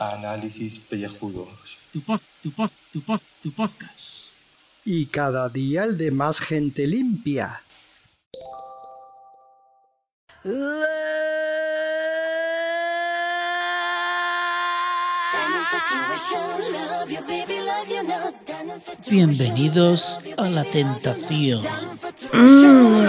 [0.00, 1.48] Análisis pellejudos.
[1.92, 4.34] Tu pod, tu pod, tu pod, tu podcast.
[4.84, 7.62] Y cada día el de más gente limpia.
[19.08, 21.62] Bienvenidos a la tentación.
[22.32, 23.06] Mm.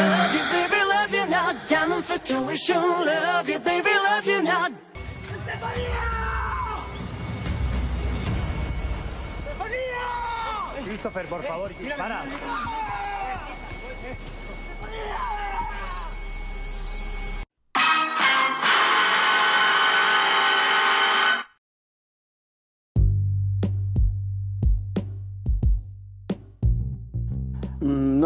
[10.85, 12.23] Christopher, por favor, para.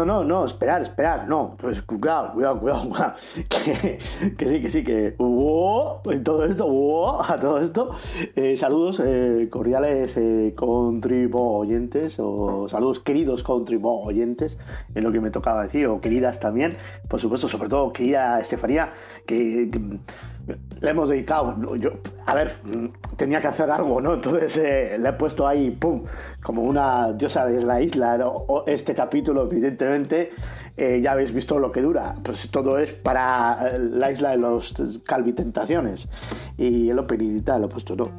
[0.04, 1.56] No, no, no, esperar, esperar, no.
[1.60, 3.14] Pues cuidado, cuidado, cuidado, cuidado.
[3.48, 3.98] Que,
[4.36, 5.14] que sí, que sí, que.
[5.18, 7.22] En todo esto.
[7.22, 7.90] A todo esto.
[8.34, 14.58] eh, saludos eh, cordiales eh, contribuyentes, o saludos queridos contribuyentes,
[14.94, 16.76] en lo que me tocaba decir, o queridas también,
[17.08, 18.92] por supuesto, sobre todo querida Estefanía,
[19.26, 19.70] que
[20.80, 21.56] le hemos dedicado.
[21.76, 21.90] Yo,
[22.26, 24.14] a ver, mm, tenía que hacer algo, ¿no?
[24.14, 26.04] Entonces eh, le he puesto ahí, ¡pum!
[26.42, 28.18] Como una diosa de la isla.
[28.18, 28.44] ¿no?
[28.66, 30.30] Este capítulo, evidentemente,
[30.76, 32.14] eh, ya habéis visto lo que dura.
[32.22, 36.08] Pues todo es para eh, la isla de los calvitentaciones.
[36.58, 38.10] Y el opening y tal, lo he puesto, ¿no?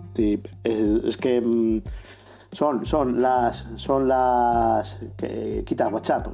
[0.64, 1.42] Es, que.
[1.42, 1.82] mm,
[2.52, 3.68] son, son las.
[3.76, 5.00] Son las.
[5.66, 6.28] quita WhatsApp.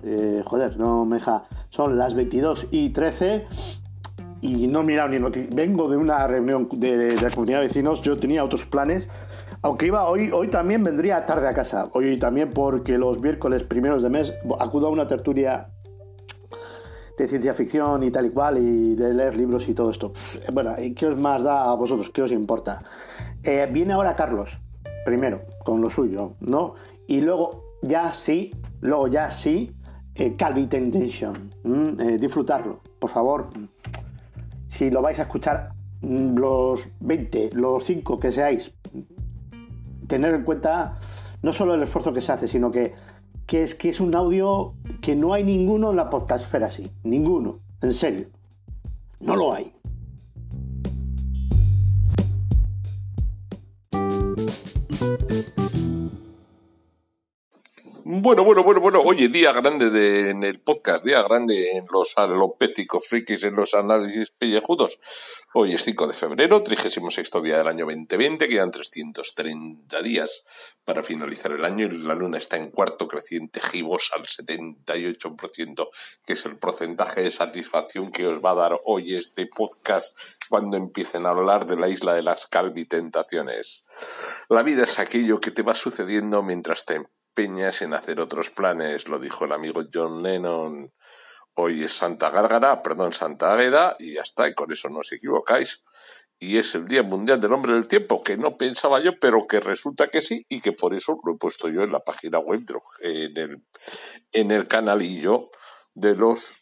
[0.46, 1.44] joder, no me deja.
[1.70, 3.48] Son las 22 y 13
[4.42, 5.54] y no he mirado ni noticias.
[5.54, 9.08] Vengo de una reunión de, la comunidad de vecinos, yo tenía otros planes.
[9.62, 11.90] Aunque iba hoy, hoy también vendría tarde a casa.
[11.94, 15.70] Hoy también porque los miércoles primeros de mes acudo a una tertulia
[17.18, 20.14] de ciencia ficción y tal y cual y de leer libros y todo esto.
[20.54, 22.10] Bueno, ¿y ¿qué os más da a vosotros?
[22.10, 22.82] ¿Qué os importa?
[23.44, 24.60] Eh, viene ahora Carlos,
[25.04, 26.76] primero, con lo suyo, ¿no?
[27.08, 29.76] Y luego ya sí, luego ya sí,
[30.16, 31.54] eh, Calvi Temptation.
[31.66, 31.96] ¿m?
[32.00, 33.50] Eh, disfrutarlo, por favor
[34.70, 38.72] si lo vais a escuchar mm, los 20, los 5 que seáis,
[40.08, 40.98] tener en cuenta
[41.42, 42.94] no solo el esfuerzo que se hace, sino que,
[43.46, 46.90] que es que es un audio que no hay ninguno en la podcastfera así.
[47.04, 47.60] Ninguno.
[47.82, 48.28] En serio.
[49.20, 49.74] No lo hay.
[58.06, 59.02] Bueno, bueno, bueno, bueno.
[59.02, 63.74] Oye, día grande de, en el podcast, día grande en los alopéticos frikis, en los
[63.74, 65.00] análisis pellejudos.
[65.54, 70.46] Hoy es 5 de febrero, 36 día del año 2020, quedan 330 días
[70.86, 75.90] para finalizar el año y la luna está en cuarto creciente gibosa al 78%,
[76.26, 80.16] que es el porcentaje de satisfacción que os va a dar hoy este podcast
[80.48, 83.84] cuando empiecen a hablar de la isla de las calvitentaciones.
[84.48, 87.02] La vida es aquello que te va sucediendo mientras te
[87.46, 90.92] en hacer otros planes, lo dijo el amigo John Lennon.
[91.54, 95.12] Hoy es Santa Gárgara, perdón, Santa Águeda, y ya está, y con eso no os
[95.14, 95.86] equivocáis.
[96.38, 99.62] Y es el Día Mundial del Hombre del Tiempo, que no pensaba yo, pero que
[99.62, 102.64] resulta que sí, y que por eso lo he puesto yo en la página web,
[103.02, 103.64] en el,
[104.34, 105.50] en el canalillo
[105.94, 106.59] de los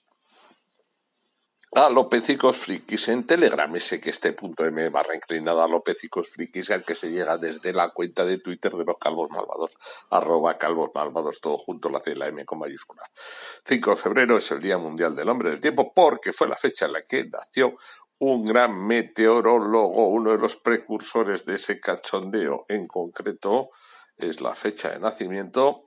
[1.86, 7.38] alopecicos frikis en Telegram, este punto M barra inclinada alopecicos frikis al que se llega
[7.38, 9.78] desde la cuenta de Twitter de los calvos malvados,
[10.10, 13.04] arroba calvos malvados, todo junto, la C y la M con mayúscula.
[13.66, 16.88] 5 de febrero es el Día Mundial del Hombre del Tiempo porque fue la fecha
[16.88, 17.76] en la que nació
[18.20, 22.66] un gran meteorólogo, uno de los precursores de ese cachondeo.
[22.68, 23.70] En concreto,
[24.18, 25.84] es la fecha de nacimiento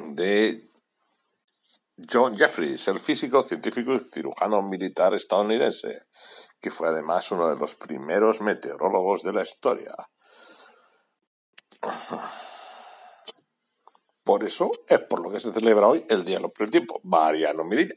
[0.00, 0.68] de
[1.96, 6.06] John Jeffries, el físico, científico y cirujano militar estadounidense,
[6.60, 9.94] que fue además uno de los primeros meteorólogos de la historia.
[14.24, 17.00] Por eso es por lo que se celebra hoy el Día del Hombre del Tiempo.
[17.04, 17.94] Mariano Medina.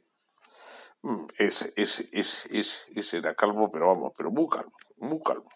[1.03, 5.49] Mm, Es, es, es, es, es era calvo, pero vamos, pero muy calvo, muy calvo.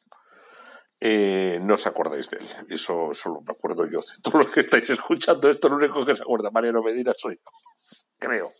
[0.99, 2.47] Eh, no os acordáis de él.
[2.69, 3.99] Eso solo me acuerdo yo.
[4.01, 7.35] De todos los que estáis escuchando esto, lo único que se acuerda Mariano Medina soy
[7.35, 7.70] yo.
[8.21, 8.53] Creo.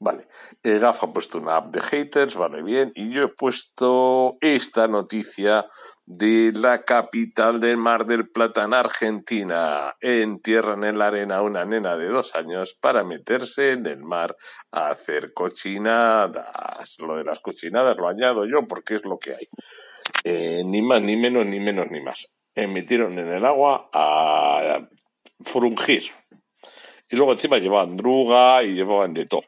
[0.00, 0.28] Vale.
[0.62, 2.90] El GAF ha puesto una app de haters, vale bien.
[2.94, 5.66] Y yo he puesto esta noticia
[6.06, 9.94] de la capital del Mar del Plata en Argentina.
[10.00, 14.34] Entierran en la arena a una nena de dos años para meterse en el mar
[14.72, 16.96] a hacer cochinadas.
[16.98, 19.48] Lo de las cochinadas lo añado yo porque es lo que hay.
[20.24, 22.28] Eh, ni más, ni menos, ni menos, ni más.
[22.54, 24.88] Eh, metieron en el agua a
[25.44, 26.04] frungir.
[27.10, 29.42] Y luego encima llevaban druga y llevaban de todo.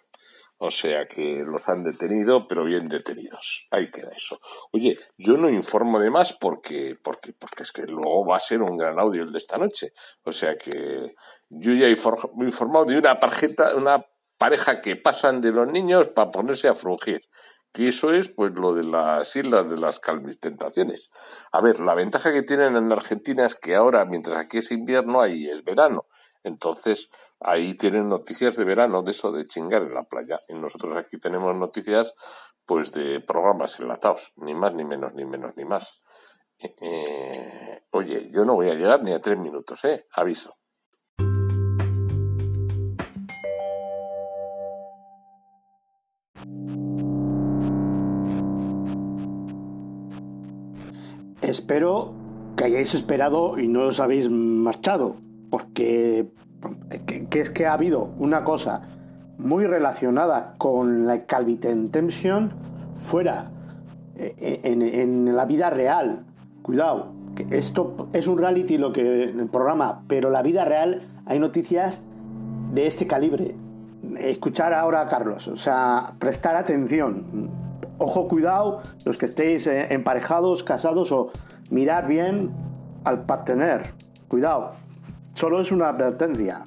[0.63, 3.67] O sea que los han detenido, pero bien detenidos.
[3.71, 4.41] Ahí queda eso.
[4.73, 8.61] Oye, yo no informo de más porque, porque, porque es que luego va a ser
[8.61, 9.95] un gran audio el de esta noche.
[10.23, 11.15] O sea que
[11.49, 14.05] yo ya he informado de una parjeta, una
[14.37, 17.23] pareja que pasan de los niños para ponerse a frungir
[17.73, 21.11] que eso es pues lo de las islas de las calvistentaciones.
[21.53, 25.21] A ver, la ventaja que tienen en Argentina es que ahora, mientras aquí es invierno,
[25.21, 26.07] ahí es verano.
[26.43, 27.11] Entonces,
[27.41, 30.41] ahí tienen noticias de verano, de eso de chingar en la playa.
[30.49, 32.15] Y nosotros aquí tenemos noticias,
[32.67, 36.03] pues, de programas enlatados, ni más, ni menos, ni menos, ni más.
[36.59, 40.07] Eh, eh, oye, yo no voy a llegar ni a tres minutos, ¿eh?
[40.13, 40.57] Aviso.
[51.41, 52.15] Espero
[52.57, 55.17] que hayáis esperado y no os habéis marchado,
[55.51, 56.29] porque
[57.31, 58.83] es que ha habido una cosa
[59.39, 62.53] muy relacionada con la calvitentensión
[62.99, 63.51] fuera,
[64.17, 66.25] eh, en, la vida real.
[66.63, 71.39] Cuidado, que esto es un reality lo que el programa, pero la vida real hay
[71.39, 72.03] noticias
[72.73, 73.55] de este calibre.
[74.19, 77.51] Escuchar ahora a Carlos, o sea, prestar atención
[78.01, 81.31] ojo, cuidado, los que estéis eh, emparejados, casados o
[81.71, 82.51] mirar bien
[83.05, 83.93] al partener.
[84.27, 84.73] Cuidado,
[85.41, 86.63] solo es una advertencia.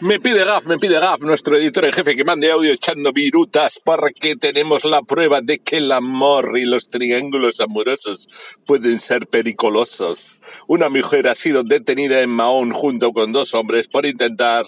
[0.00, 3.80] Me pide Gaf, me pide Gaf, nuestro editor en jefe, que mande audio echando virutas
[3.82, 8.28] porque tenemos la prueba de que el amor y los triángulos amorosos
[8.64, 10.40] pueden ser periculosos.
[10.68, 14.66] Una mujer ha sido detenida en Mahón junto con dos hombres por intentar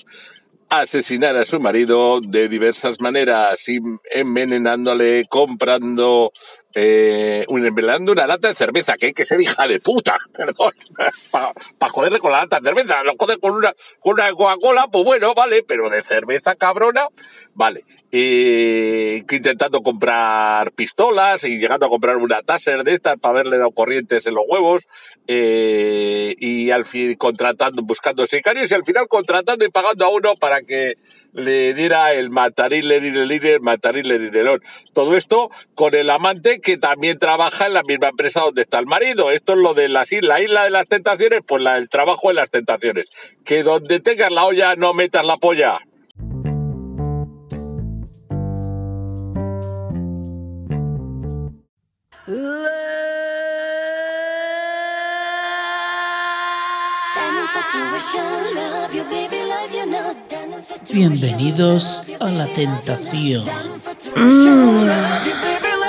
[0.71, 3.65] asesinar a su marido de diversas maneras,
[4.13, 6.33] envenenándole, comprando,
[6.81, 10.73] eh, envenenando una lata de cerveza, que hay que ser hija de puta, perdón,
[11.79, 15.05] para joderle con la lata de cerveza, lo jode con una, con una Coca-Cola, pues
[15.05, 17.09] bueno, vale, pero de cerveza cabrona,
[17.55, 23.59] vale, eh, intentando comprar pistolas y llegando a comprar una taser de estas para haberle
[23.59, 24.87] dado corrientes en los huevos,
[25.27, 30.37] eh, y al fin contratando, buscando sicarios y al final contratando y pagando a uno
[30.37, 30.95] para que
[31.33, 34.31] le diera el matarile el matarile
[34.93, 38.87] Todo esto con el amante que también trabaja en la misma empresa donde está el
[38.87, 39.31] marido.
[39.31, 42.51] Esto es lo de la isla de las tentaciones, pues la, el trabajo de las
[42.51, 43.11] tentaciones.
[43.45, 45.79] Que donde tengas la olla no metas la polla.
[60.91, 63.45] Bienvenidos a la tentación.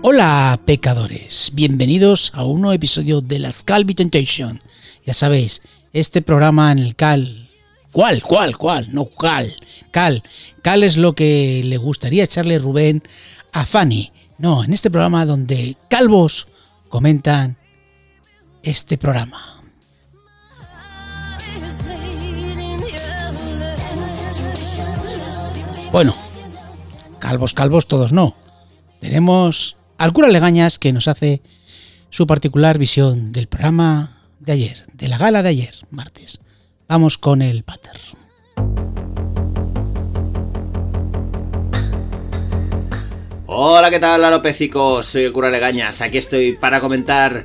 [0.00, 4.60] Hola pecadores, bienvenidos a un nuevo episodio de las Calvi Temptation.
[5.04, 5.60] Ya sabéis,
[5.92, 7.50] este programa en el Cal...
[7.90, 8.22] ¿Cuál?
[8.22, 8.56] ¿Cuál?
[8.56, 8.94] ¿Cuál?
[8.94, 9.52] No, Cal.
[9.90, 10.22] Cal.
[10.62, 13.02] Cal es lo que le gustaría echarle Rubén
[13.52, 14.12] a Fanny.
[14.38, 16.46] No, en este programa donde calvos
[16.88, 17.56] comentan
[18.62, 19.62] este programa.
[25.90, 26.14] Bueno,
[27.18, 28.36] calvos, calvos todos no.
[29.00, 31.42] Tenemos al cura Legañas que nos hace
[32.08, 36.38] su particular visión del programa de ayer, de la gala de ayer, martes.
[36.88, 38.00] Vamos con el pater.
[43.46, 45.06] Hola, ¿qué tal, alopecicos?
[45.06, 46.00] Soy el cura Legañas.
[46.00, 47.44] Aquí estoy para comentar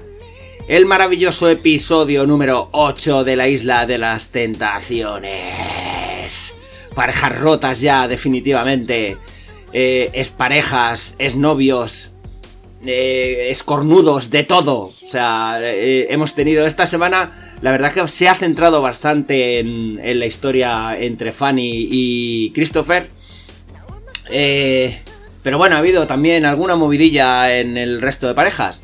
[0.67, 6.53] el maravilloso episodio número 8 de la Isla de las Tentaciones.
[6.93, 9.17] Parejas rotas ya, definitivamente
[9.74, 12.12] eh, es parejas, es novios,
[12.86, 14.78] eh, escornudos, de todo.
[14.86, 20.20] O sea, eh, hemos tenido esta semana, la verdad que se ha centrado bastante en,
[20.20, 23.10] la historia entre Fanny y Christopher.
[25.44, 28.84] pero bueno, ha habido también alguna movidilla en el resto de parejas.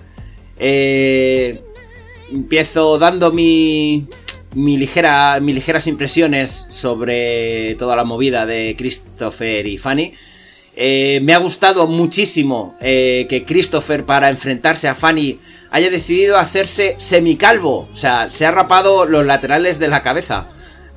[2.32, 4.08] empiezo dando mi,
[4.56, 10.14] mi ligera, mis ligeras impresiones sobre toda la movida de Christopher y Fanny.
[10.82, 15.38] Eh, me ha gustado muchísimo eh, que Christopher para enfrentarse a Fanny
[15.72, 17.90] haya decidido hacerse semicalvo.
[17.92, 20.48] O sea, se ha rapado los laterales de la cabeza.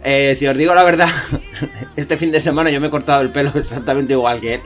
[0.05, 1.09] Eh, si os digo la verdad,
[1.97, 4.61] este fin de semana yo me he cortado el pelo exactamente igual que él.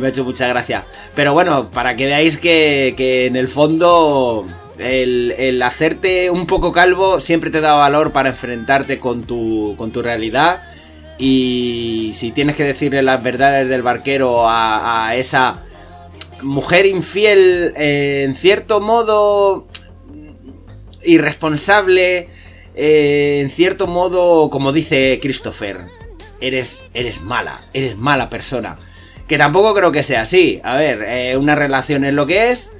[0.00, 0.86] Me ha hecho mucha gracia.
[1.14, 4.46] Pero bueno, para que veáis que, que en el fondo
[4.78, 9.92] el, el, hacerte un poco calvo siempre te da valor para enfrentarte con tu, con
[9.92, 10.62] tu realidad.
[11.18, 15.62] Y si tienes que decirle las verdades del barquero a, esa
[16.42, 19.68] mujer infiel, eh, en cierto modo
[21.04, 22.28] irresponsable,
[22.74, 25.78] eh, en cierto modo, como dice Christopher,
[26.40, 28.78] eres, eres mala, eres mala persona.
[29.28, 30.60] Que tampoco creo que sea así.
[30.64, 32.72] A ver, eh, una relación es lo que es.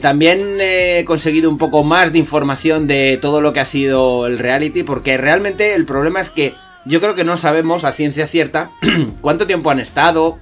[0.00, 4.38] También he conseguido un poco más de información de todo lo que ha sido el
[4.38, 8.70] reality, porque realmente el problema es que yo creo que no sabemos a ciencia cierta
[9.20, 10.38] cuánto tiempo han estado,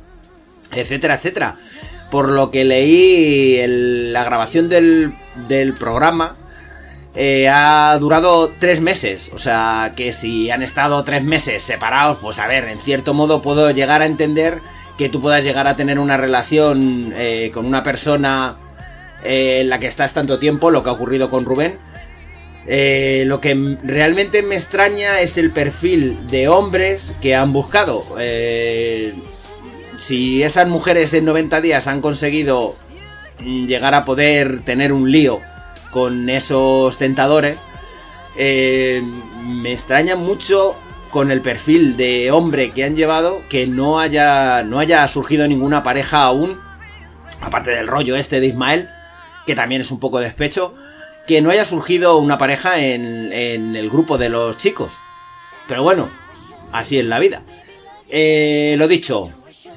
[0.72, 1.56] etcétera, etcétera.
[2.10, 5.14] Por lo que leí el, la grabación del,
[5.48, 6.36] del programa,
[7.14, 9.30] eh, ha durado tres meses.
[9.34, 13.42] O sea, que si han estado tres meses separados, pues a ver, en cierto modo
[13.42, 14.58] puedo llegar a entender
[14.96, 18.56] que tú puedas llegar a tener una relación eh, con una persona
[19.24, 21.78] eh, en la que estás tanto tiempo, lo que ha ocurrido con Rubén.
[22.72, 28.04] Eh, lo que realmente me extraña es el perfil de hombres que han buscado.
[28.20, 29.12] Eh,
[29.96, 32.76] si esas mujeres en 90 días han conseguido
[33.40, 35.40] llegar a poder tener un lío
[35.90, 37.58] con esos tentadores,
[38.36, 39.02] eh,
[39.44, 40.76] me extraña mucho
[41.10, 45.82] con el perfil de hombre que han llevado que no haya, no haya surgido ninguna
[45.82, 46.60] pareja aún,
[47.40, 48.88] aparte del rollo este de Ismael,
[49.44, 50.72] que también es un poco despecho,
[51.30, 54.90] que no haya surgido una pareja en, en el grupo de los chicos.
[55.68, 56.10] Pero bueno,
[56.72, 57.44] así es la vida.
[58.08, 59.30] Eh, lo dicho,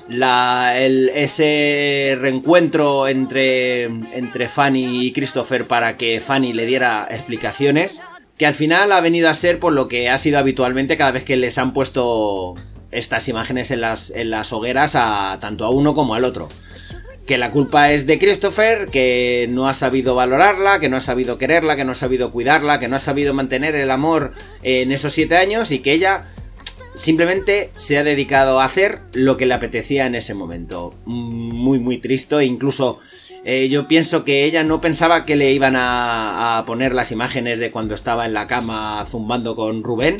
[0.09, 8.01] la, el, ese reencuentro entre, entre Fanny y Christopher para que Fanny le diera explicaciones,
[8.35, 11.23] que al final ha venido a ser por lo que ha sido habitualmente cada vez
[11.23, 12.55] que les han puesto
[12.89, 16.47] estas imágenes en las, en las hogueras a tanto a uno como al otro.
[17.25, 21.37] Que la culpa es de Christopher, que no ha sabido valorarla, que no ha sabido
[21.37, 25.13] quererla, que no ha sabido cuidarla, que no ha sabido mantener el amor en esos
[25.13, 26.25] siete años y que ella
[26.95, 30.93] simplemente se ha dedicado a hacer lo que le apetecía en ese momento.
[31.05, 32.43] Muy, muy triste.
[32.43, 32.99] Incluso
[33.43, 37.59] eh, yo pienso que ella no pensaba que le iban a, a, poner las imágenes
[37.59, 40.17] de cuando estaba en la cama zumbando con Rubén.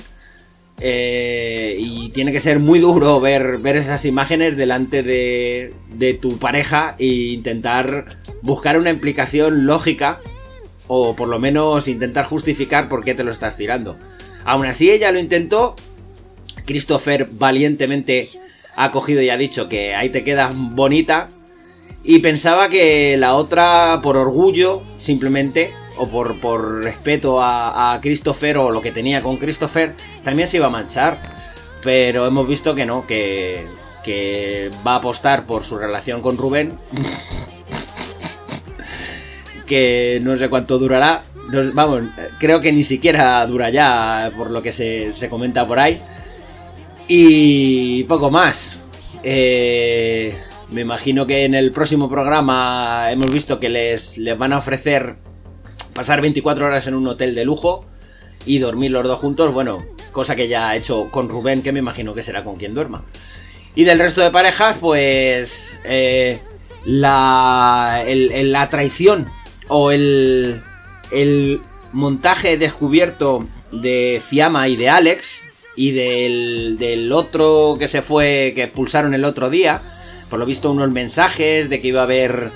[0.86, 6.38] Eh, y tiene que ser muy duro ver, ver esas imágenes delante de, de tu
[6.40, 10.20] pareja e intentar buscar una implicación lógica
[10.88, 13.98] o por lo menos intentar justificar por qué te lo estás tirando.
[14.44, 15.76] Aún así ella lo intentó,
[16.66, 18.28] Christopher valientemente
[18.76, 21.30] ha cogido y ha dicho que ahí te quedas bonita.
[22.04, 28.72] Y pensaba que la otra, por orgullo, simplemente, o por, por respeto a, Christopher o
[28.72, 31.18] lo que tenía con Christopher, también se iba a manchar.
[31.84, 33.66] Pero hemos visto que no, que,
[34.04, 36.78] que va a apostar por su relación con Rubén.
[39.68, 41.24] que no sé cuánto durará.
[41.74, 42.04] vamos,
[42.40, 46.02] creo que ni siquiera dura ya, por lo que se, se comenta por ahí.
[47.08, 48.80] Y poco más.
[49.24, 50.36] Eh,
[50.72, 55.18] me imagino que en el próximo programa hemos visto que les, les van a ofrecer
[55.94, 57.86] pasar 24 horas en un hotel de lujo
[58.46, 59.54] y dormir los dos juntos.
[59.54, 62.74] Bueno, cosa que ya ha hecho con Rubén, que me imagino que será con quien
[62.74, 63.06] duerma.
[63.76, 66.40] Y del resto de parejas, pues eh,
[66.86, 69.28] la, el, el, la traición
[69.68, 70.62] o el,
[71.12, 75.42] el montaje descubierto de Fiamma y de Alex
[75.76, 79.82] y del, del otro que se fue, que expulsaron el otro día.
[80.30, 82.52] Por lo visto unos mensajes de que iba a haber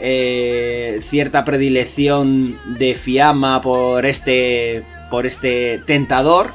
[0.00, 6.50] eh, cierta predilección de Fiamma por este, por este tentador.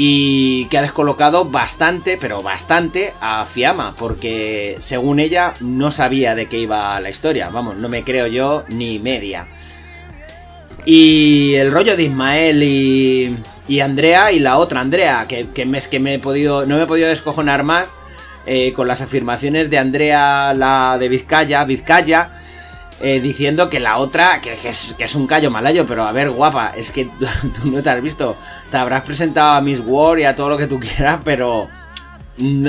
[0.00, 6.46] Y que ha descolocado bastante, pero bastante a Fiamma, porque según ella no sabía de
[6.46, 7.48] qué iba la historia.
[7.48, 9.48] Vamos, no me creo yo ni media.
[10.84, 15.98] Y el rollo de Ismael y, y Andrea y la otra Andrea, que, que, que
[15.98, 17.96] me he podido, no me he podido descojonar más
[18.50, 22.30] eh, con las afirmaciones de Andrea, la de Vizcaya, Vizcaya,
[23.02, 26.30] eh, diciendo que la otra, que, es, que, es, un callo malayo, pero a ver,
[26.30, 27.04] guapa, es que
[27.62, 28.36] tú no te has visto,
[28.70, 31.68] te habrás presentado a Miss War y a todo lo que tú quieras, pero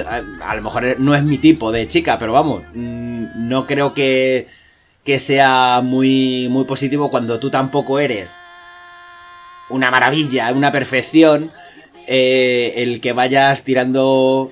[0.05, 4.47] a, a lo mejor no es mi tipo de chica, pero vamos, no creo que,
[5.05, 8.35] que sea muy, muy positivo cuando tú tampoco eres
[9.69, 11.51] una maravilla, una perfección,
[12.07, 14.51] eh, el que vayas tirando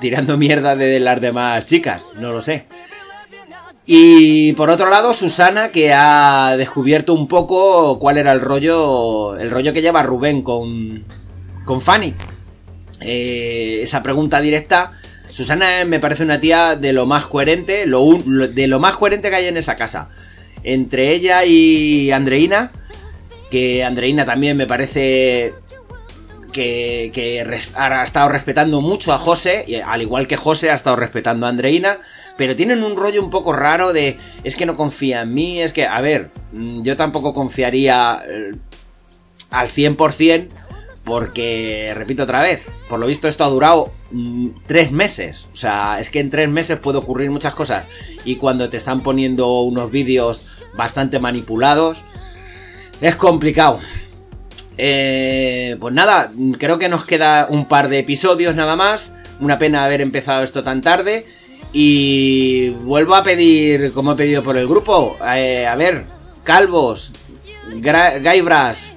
[0.00, 2.66] tirando mierda de las demás chicas, no lo sé.
[3.86, 9.36] Y por otro lado, Susana, que ha descubierto un poco cuál era el rollo.
[9.36, 11.04] El rollo que lleva Rubén con.
[11.64, 12.14] con Fanny.
[13.00, 14.92] Eh, esa pregunta directa.
[15.28, 19.36] Susana me parece una tía de lo más coherente, lo de lo más coherente que
[19.36, 20.08] hay en esa casa.
[20.62, 22.70] Entre ella y Andreina,
[23.50, 25.52] que Andreina también me parece
[26.54, 31.44] que, ha estado respetando mucho a José, y al igual que José ha estado respetando
[31.44, 31.98] a Andreina,
[32.38, 35.72] pero tienen un rollo un poco raro de es que no confía en mí, es
[35.72, 38.52] que, a ver, mm, yo tampoco confiaría eh,
[39.50, 40.48] al 100%,
[41.04, 45.98] porque, repito otra vez, por lo visto esto ha durado mm, tres meses, o sea,
[46.00, 47.88] es que en tres meses puede ocurrir muchas cosas,
[48.24, 52.04] y cuando te están poniendo unos vídeos bastante manipulados,
[53.00, 53.80] es complicado.
[54.76, 59.12] Eh, pues nada, creo que nos queda un par de episodios nada más.
[59.40, 61.26] Una pena haber empezado esto tan tarde.
[61.72, 66.04] Y vuelvo a pedir, como he pedido por el grupo, eh, a ver,
[66.44, 67.12] Calvos,
[67.80, 68.94] Gaibras,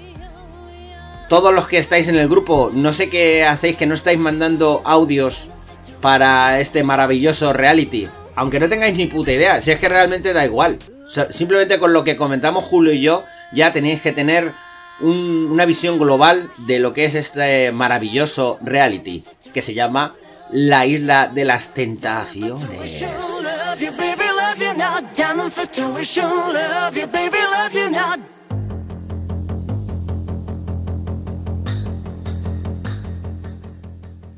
[1.27, 4.81] todos los que estáis en el grupo, no sé qué hacéis que no estáis mandando
[4.85, 5.49] audios
[6.01, 8.07] para este maravilloso reality.
[8.35, 10.77] Aunque no tengáis ni puta idea, si es que realmente da igual.
[11.31, 14.51] Simplemente con lo que comentamos Julio y yo, ya tenéis que tener
[15.01, 19.23] un- una visión global de lo que es este maravilloso reality,
[19.53, 20.15] que se llama
[20.51, 23.03] La Isla de las Tentaciones.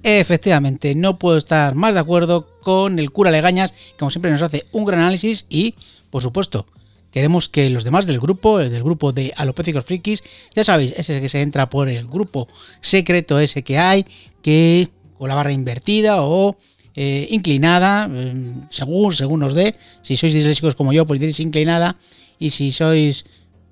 [0.04, 4.42] Efectivamente, no puedo estar más de acuerdo con el cura Legañas, que como siempre nos
[4.42, 5.75] hace un gran análisis y,
[6.10, 6.66] por supuesto,
[7.12, 10.24] queremos que los demás del grupo, el del grupo de Alopécicos Frikis,
[10.56, 12.48] ya sabéis, ese que se entra por el grupo
[12.82, 14.06] secreto ese que hay,
[14.42, 16.58] que con la barra invertida o
[16.96, 18.34] eh, inclinada, eh,
[18.70, 21.98] según, según os dé, si sois disléxicos como yo, pues diréis inclinada,
[22.39, 23.25] y si sois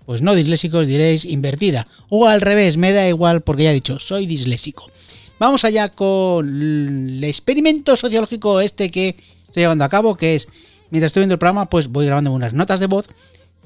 [0.08, 1.86] pues no disléxicos diréis invertida.
[2.08, 4.90] O al revés, me da igual porque ya he dicho, soy disléxico.
[5.38, 9.18] Vamos allá con el experimento sociológico este que
[9.48, 10.48] estoy llevando a cabo, que es,
[10.92, 13.10] mientras estoy viendo el programa, pues voy grabando unas notas de voz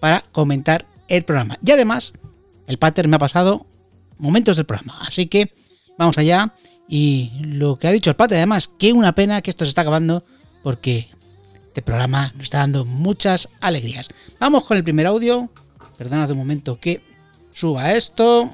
[0.02, 1.58] para comentar el programa.
[1.64, 2.12] Y además,
[2.68, 3.66] el pater me ha pasado
[4.18, 5.00] momentos del programa.
[5.08, 5.54] Así que
[5.98, 6.54] vamos allá.
[6.90, 9.82] Y lo que ha dicho el pater, además, que una pena que esto se está
[9.82, 10.26] acabando
[10.64, 11.08] porque
[11.68, 14.10] este programa nos está dando muchas alegrías.
[14.40, 15.50] Vamos con el primer audio.
[15.98, 17.02] Perdonad un momento que
[17.54, 18.50] suba esto.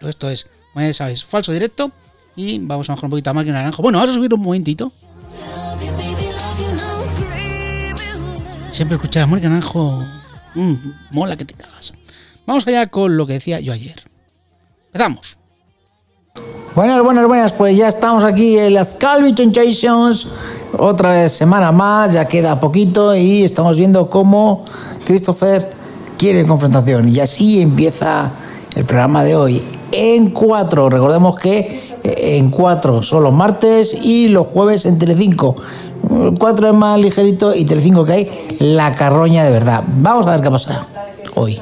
[0.00, 1.92] Esto es, como ya sabéis, falso directo.
[2.36, 3.82] Y vamos a bajar un poquito a Mario Naranjo.
[3.82, 4.92] Bueno, vamos a subir un momentito.
[8.72, 10.17] Siempre escuchar a Mario Naranjo.
[10.54, 10.74] Mm,
[11.10, 11.92] mola que te cagas.
[12.46, 14.04] Vamos allá con lo que decía yo ayer.
[14.86, 15.36] Empezamos.
[16.74, 20.28] Buenas, buenas, buenas, pues ya estamos aquí en las Calvi Temptations,
[20.78, 24.64] otra vez semana más, ya queda poquito y estamos viendo cómo
[25.04, 25.72] Christopher
[26.16, 28.30] quiere confrontación y así empieza
[28.76, 29.77] el programa de hoy.
[29.92, 31.58] En cuatro, recordemos que
[32.04, 35.56] eh, en cuatro son los martes y los jueves en Telecinco.
[36.10, 39.84] El Cuatro es más ligerito y Telecinco que hay la carroña de verdad.
[39.86, 40.86] Vamos a ver qué pasa
[41.34, 41.60] hoy.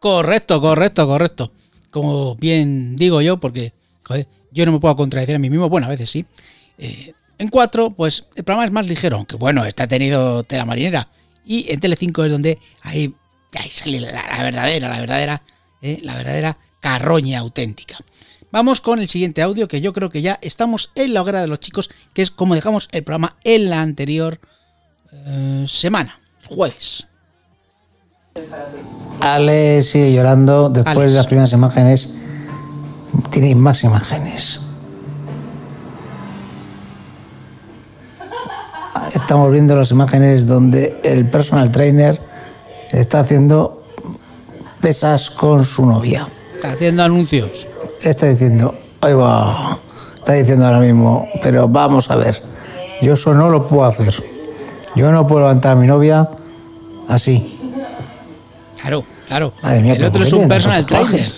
[0.00, 1.50] Correcto, correcto, correcto.
[1.90, 3.72] Como bien digo yo, porque
[4.52, 6.24] yo no me puedo contradecir a mí mismo, bueno, a veces sí.
[6.78, 11.08] Eh, en 4, pues el programa es más ligero, aunque bueno, está tenido tela marinera.
[11.44, 13.14] Y en Telecinco es donde ahí,
[13.54, 15.42] ahí sale la, la verdadera, la verdadera,
[15.82, 17.98] eh, la verdadera carroña auténtica.
[18.50, 21.48] Vamos con el siguiente audio, que yo creo que ya estamos en la hoguera de
[21.48, 24.40] los chicos, que es como dejamos el programa en la anterior
[25.12, 27.06] eh, semana, el jueves.
[29.20, 31.12] Ale sigue llorando después Alex.
[31.12, 32.08] de las primeras imágenes.
[33.30, 34.60] Tiene más imágenes.
[39.14, 42.20] Estamos viendo las imágenes donde el personal trainer
[42.90, 43.84] está haciendo
[44.80, 46.28] pesas con su novia.
[46.54, 47.66] Está haciendo anuncios.
[48.02, 49.78] Está diciendo, ahí va,
[50.16, 52.42] está diciendo ahora mismo, pero vamos a ver,
[53.02, 54.14] yo eso no lo puedo hacer.
[54.94, 56.28] Yo no puedo levantar a mi novia
[57.08, 57.58] así.
[58.80, 59.52] Claro, claro.
[59.62, 61.32] Madre mía, el otro ¿por es qué un personal trainer.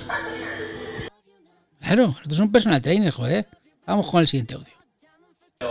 [1.81, 3.47] Claro, el otro es un personal trainer, joder.
[3.87, 4.73] Vamos con el siguiente audio.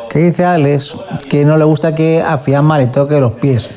[0.10, 0.98] que dice Alex
[1.30, 3.70] que no le gusta que a Fiamma le toque los pies.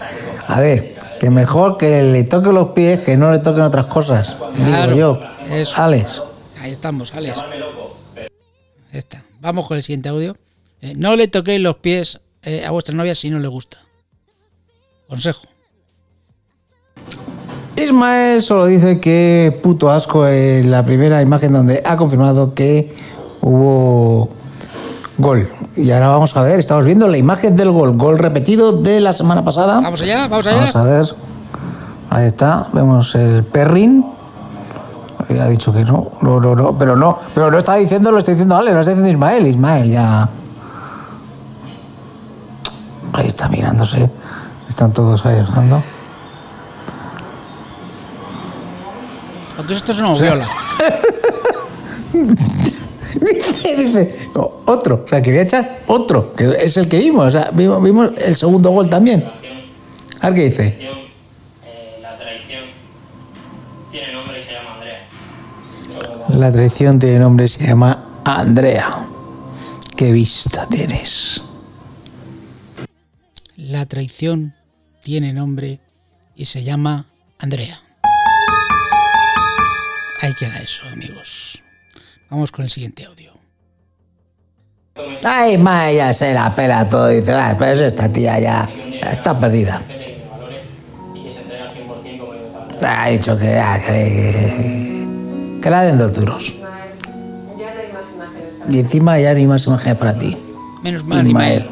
[0.49, 0.92] A ver,
[1.23, 4.37] que mejor que le toque los pies que no le toquen otras cosas.
[4.57, 5.55] Claro, digo yo.
[5.55, 5.81] eso.
[5.81, 6.21] Alex.
[6.61, 7.39] Ahí estamos, Alex.
[7.39, 8.29] Ahí
[8.91, 9.23] está.
[9.41, 10.37] Vamos con el siguiente audio.
[10.81, 13.79] Eh, no le toquéis los pies eh, a vuestra novia si no le gusta.
[15.07, 15.43] Consejo.
[17.77, 22.93] Ismael solo dice que puto asco en la primera imagen donde ha confirmado que
[23.41, 24.29] hubo
[25.19, 25.49] Gol.
[25.75, 27.97] Y ahora vamos a ver, estamos viendo la imagen del gol.
[27.97, 29.81] Gol repetido de la semana pasada.
[29.81, 30.57] Vamos allá, vamos allá.
[30.57, 31.15] Vamos a ver.
[32.11, 34.05] Ahí está, vemos el perrin.
[35.41, 38.33] Ha dicho que no, no, no, no, pero no, pero no está diciendo, lo está
[38.33, 40.29] diciendo Ale, lo está diciendo Ismael, Ismael ya.
[43.15, 44.11] Ahí está mirándose,
[44.69, 45.83] están todos ahí hablando.
[49.57, 50.47] Aunque esto es una viola.
[53.21, 57.31] dice, dice, "O- otro, o sea, quería echar otro, que es el que vimos, o
[57.31, 59.25] sea, vimos, vimos el segundo gol también.
[60.21, 60.77] A ver qué dice.
[62.01, 62.65] La traición
[63.91, 66.39] tiene nombre y se llama Andrea.
[66.39, 69.07] La traición tiene nombre, se llama Andrea.
[69.97, 71.43] Qué vista tienes.
[73.57, 74.55] La traición
[75.03, 75.81] tiene nombre
[76.37, 77.07] y se llama
[77.39, 77.81] Andrea.
[80.21, 81.62] Ahí queda eso, amigos.
[82.33, 83.31] Vamos con el siguiente audio.
[85.23, 87.09] Ay, ma, ya se la pela todo.
[87.09, 88.71] Dice, "Ay, pero eso esta tía ya
[89.03, 89.83] está perdida.
[91.15, 95.71] Y que se entrega al 100% como yo Ha dicho que, ah, que, que, que
[95.71, 96.55] la den dos duros.
[98.71, 100.35] Y encima ya no hay más imágenes para ti.
[100.83, 101.69] Menos mal, Ismael.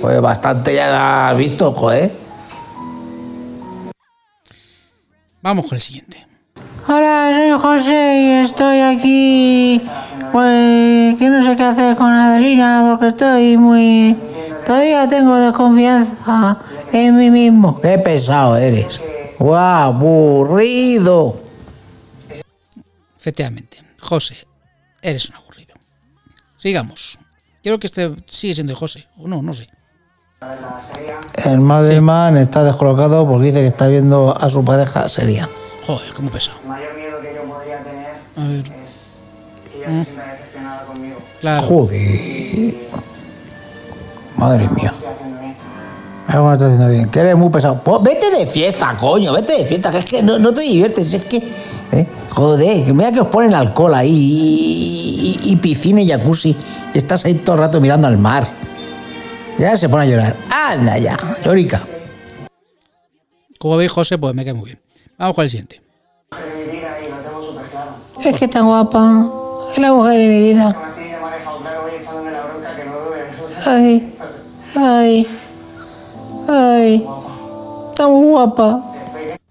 [0.00, 2.12] Pues bastante ya has visto, joder.
[5.42, 6.24] Vamos con el siguiente.
[6.86, 9.82] Hola, soy José y estoy aquí.
[10.32, 14.14] Pues que no sé qué hacer con Adelina porque estoy muy.
[14.66, 16.58] Todavía tengo desconfianza
[16.92, 17.80] en mí mismo.
[17.80, 19.00] Qué pesado eres.
[19.38, 19.94] ¡Guau!
[19.94, 21.40] ¡Aburrido!
[23.18, 23.78] Efectivamente.
[24.02, 24.46] José,
[25.00, 25.74] eres un aburrido.
[26.58, 27.18] Sigamos.
[27.62, 29.08] Creo que este sigue siendo de José.
[29.16, 29.68] O no, no sé.
[31.46, 35.48] El Madelman está descolocado porque dice que está viendo a su pareja seria.
[35.86, 36.58] Joder, qué muy pesado.
[36.62, 38.60] El mayor miedo que yo podría tener A ver.
[38.82, 39.12] es
[39.70, 41.16] que ella se sienta decepcionada conmigo.
[41.40, 41.62] Claro.
[41.62, 42.74] Joder.
[44.36, 44.94] Madre mía.
[46.32, 47.08] Cómo lo está haciendo bien.
[47.10, 47.80] Que eres muy pesado.
[47.84, 49.32] Pues vete de fiesta, coño.
[49.34, 49.90] Vete de fiesta.
[49.90, 51.12] Que es que no, no te diviertes.
[51.12, 51.36] Es que.
[51.92, 52.06] ¿eh?
[52.30, 54.10] Joder, que mira que os ponen alcohol ahí.
[54.10, 56.56] Y, y- y piscina y jacuzzi.
[56.94, 58.48] Y estás ahí todo el rato mirando al mar.
[59.58, 60.34] Ya se pone a llorar.
[60.50, 61.16] Anda ya.
[61.44, 61.82] Llorica.
[63.58, 64.80] Como veis, José, pues me cae muy bien.
[65.18, 65.82] Vamos con el siguiente.
[68.24, 69.30] Es que tan guapa.
[69.70, 70.76] Es la mujer de mi vida.
[73.62, 73.66] Que.
[73.66, 74.14] Ay.
[74.74, 75.28] Ay.
[76.48, 77.06] Ay.
[77.94, 78.92] Tan guapa.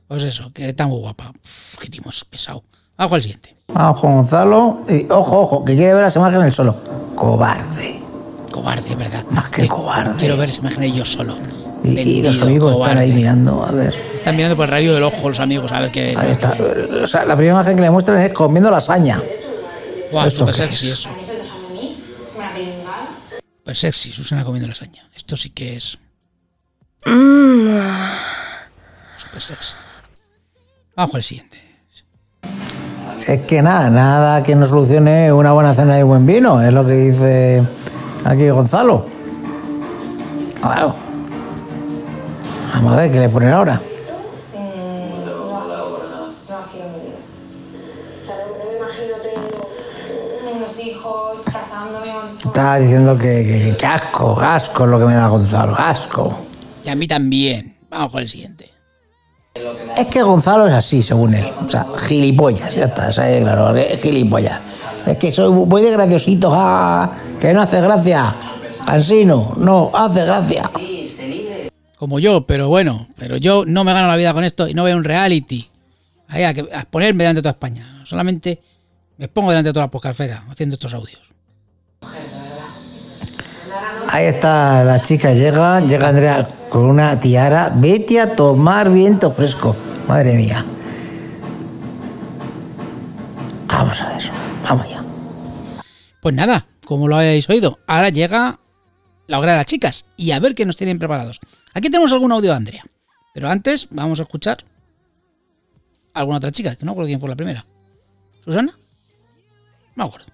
[0.08, 1.32] Pues eso, que muy guapa.
[1.32, 1.90] Uf, qué
[2.30, 2.64] pesado.
[2.98, 3.56] Vamos con el siguiente.
[3.68, 4.80] Vamos con Gonzalo.
[4.88, 6.76] Y ojo, ojo, que quiere ver las imágenes solo.
[7.16, 8.00] Cobarde.
[8.52, 9.24] Cobarde, ¿verdad?
[9.32, 10.14] Más que cobarde.
[10.20, 11.36] Quiero ver esa imagen yo solo.
[11.84, 13.64] Y, y los amigos están ahí mirando.
[13.64, 13.94] A ver.
[14.14, 16.16] Están mirando por el radio del ojo los amigos, a ver qué.
[16.18, 16.56] Ahí está.
[17.04, 19.22] O sea, la primera imagen que le muestran es comiendo lasaña.
[20.12, 20.94] Guau, ¿Esto súper qué sexy es?
[20.94, 21.10] eso.
[23.60, 25.10] Súper sexy, Susana comiendo lasaña.
[25.16, 25.98] Esto sí que es.
[29.18, 29.76] Súper sexy.
[30.96, 31.60] Vamos con el siguiente.
[33.28, 36.62] Es que nada, nada que no solucione una buena cena y buen vino.
[36.62, 37.64] Es lo que dice
[38.26, 39.06] aquí Gonzalo.
[40.62, 40.96] Claro.
[42.74, 43.82] Vamos a ver qué le ponen ahora.
[50.56, 52.12] unos hijos, casándome.
[52.46, 56.38] Estaba diciendo que, que, que asco, asco es lo que me da Gonzalo, asco.
[56.84, 57.76] Y a mí también.
[57.90, 58.72] Vamos con el siguiente.
[59.98, 61.46] Es que Gonzalo es así, según él.
[61.64, 63.44] O sea, gilipollas, ya está, ¿sabes?
[63.44, 64.60] claro, gilipollas.
[65.06, 68.36] Es que soy voy de graciosito, ah, que no hace gracia.
[68.86, 70.70] Cansino, no, hace gracia.
[72.04, 74.84] Como yo, pero bueno, pero yo no me gano la vida con esto y no
[74.84, 75.70] veo un reality.
[76.28, 78.04] Ahí a, que, a exponerme delante de toda España.
[78.04, 78.62] Solamente
[79.18, 81.22] me pongo delante de toda la poscalfera haciendo estos audios.
[84.10, 87.72] Ahí está la chica, llega, llega Andrea con una tiara.
[87.74, 89.74] Vete a tomar viento fresco.
[90.06, 90.66] Madre mía.
[93.68, 94.30] Vamos a ver,
[94.68, 95.02] vamos ya.
[96.20, 98.60] Pues nada, como lo habéis oído, ahora llega
[99.28, 101.40] la hora de las chicas y a ver qué nos tienen preparados.
[101.74, 102.84] Aquí tenemos algún audio de Andrea,
[103.34, 104.64] pero antes vamos a escuchar
[106.14, 107.66] a alguna otra chica, que no recuerdo quién fue la primera.
[108.44, 108.78] ¿Susana?
[109.96, 110.28] No me acuerdo.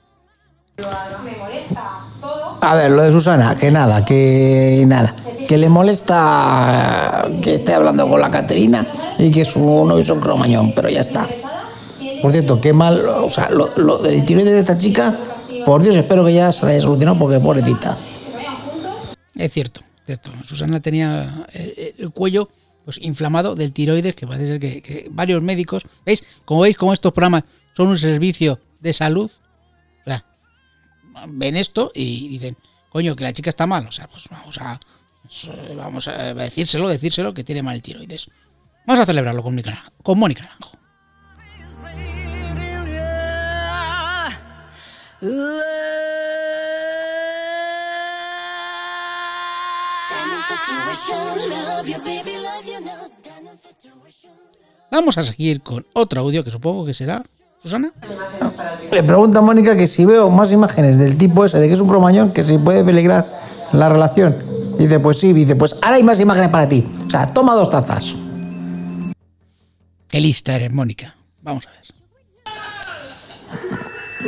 [1.23, 1.81] Me molesta
[2.21, 2.57] todo.
[2.61, 5.15] A ver, lo de Susana, que nada, que nada.
[5.47, 8.85] Que le molesta que esté hablando con la Caterina
[9.17, 11.27] y que su novio es un cromañón, pero ya está.
[12.21, 15.17] Por cierto, qué mal, o sea, lo, lo del tiroides de esta chica,
[15.65, 17.97] por Dios, espero que ya se la haya solucionado porque pobrecita.
[19.35, 20.31] Es cierto, cierto.
[20.43, 22.49] Susana tenía eh, el cuello
[22.85, 26.23] pues inflamado del tiroides, que parece ser que, que varios médicos, ¿veis?
[26.45, 27.43] Como veis, como estos programas
[27.75, 29.29] son un servicio de salud,
[30.01, 30.25] o sea,
[31.27, 32.57] ven esto y dicen,
[32.89, 33.87] coño, que la chica está mal.
[33.87, 34.79] O sea, pues vamos a,
[35.75, 38.29] vamos a decírselo, decírselo que tiene mal el tiroides.
[38.85, 40.77] Vamos a celebrarlo con Mónica, con Mónica Naranjo.
[54.91, 57.23] Vamos a seguir con otro audio que supongo que será.
[57.61, 57.91] Susana.
[58.91, 61.81] Le pregunta a Mónica que si veo más imágenes del tipo ese, de que es
[61.81, 63.27] un cromañón, que si puede peligrar
[63.73, 64.37] la relación.
[64.77, 66.87] Dice, pues sí, dice, pues ahora hay más imágenes para ti.
[67.05, 68.15] O sea, toma dos tazas.
[70.07, 71.15] Qué lista eres, Mónica.
[71.41, 71.79] Vamos a ver.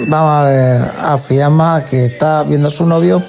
[0.08, 3.24] Vamos a ver a Fiamma que está viendo a su novio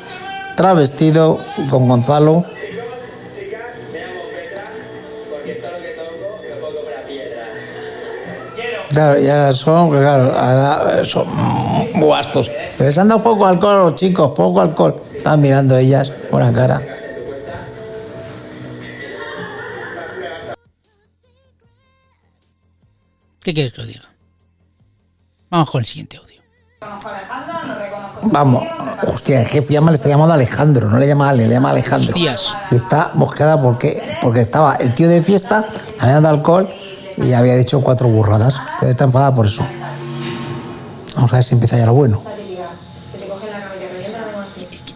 [0.56, 1.38] travestido
[1.70, 2.44] con Gonzalo.
[8.92, 11.26] Claro, ya son, claro, ahora son
[11.94, 12.50] muy vastos.
[12.76, 15.02] Pero les han dado poco alcohol a los chicos, poco alcohol.
[15.14, 16.82] Están mirando ellas, buena cara.
[23.40, 24.08] ¿Qué quieres que os diga?
[25.50, 26.32] Vamos con el siguiente audio.
[28.24, 28.64] Vamos,
[29.06, 32.14] hostia, el jefe llama, le está llamando Alejandro, no le llama Ale, le llama Alejandro.
[32.14, 32.54] Hostias.
[32.70, 35.66] Y está mosqueada porque, porque estaba el tío de fiesta,
[35.98, 36.72] habían dado alcohol
[37.16, 38.58] y había dicho cuatro burradas.
[38.58, 39.66] Entonces está enfadada por eso.
[41.14, 42.22] Vamos a ver si empieza ya lo bueno.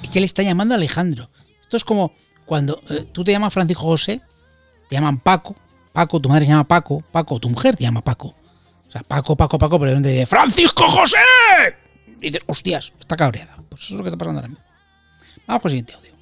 [0.03, 1.31] ¿Y qué le está llamando Alejandro?
[1.63, 2.13] Esto es como
[2.47, 4.21] cuando eh, tú te llamas Francisco José,
[4.89, 5.55] te llaman Paco,
[5.93, 8.35] Paco, tu madre se llama Paco, Paco, tu mujer te llama Paco.
[8.89, 11.17] O sea, Paco, Paco, Paco, pero repente dice ¡Francisco José!
[12.21, 13.57] Y dices, hostias, está cabreada.
[13.69, 14.65] Pues eso es lo que está pasando ahora mismo.
[15.47, 16.16] Vamos con el siguiente audio.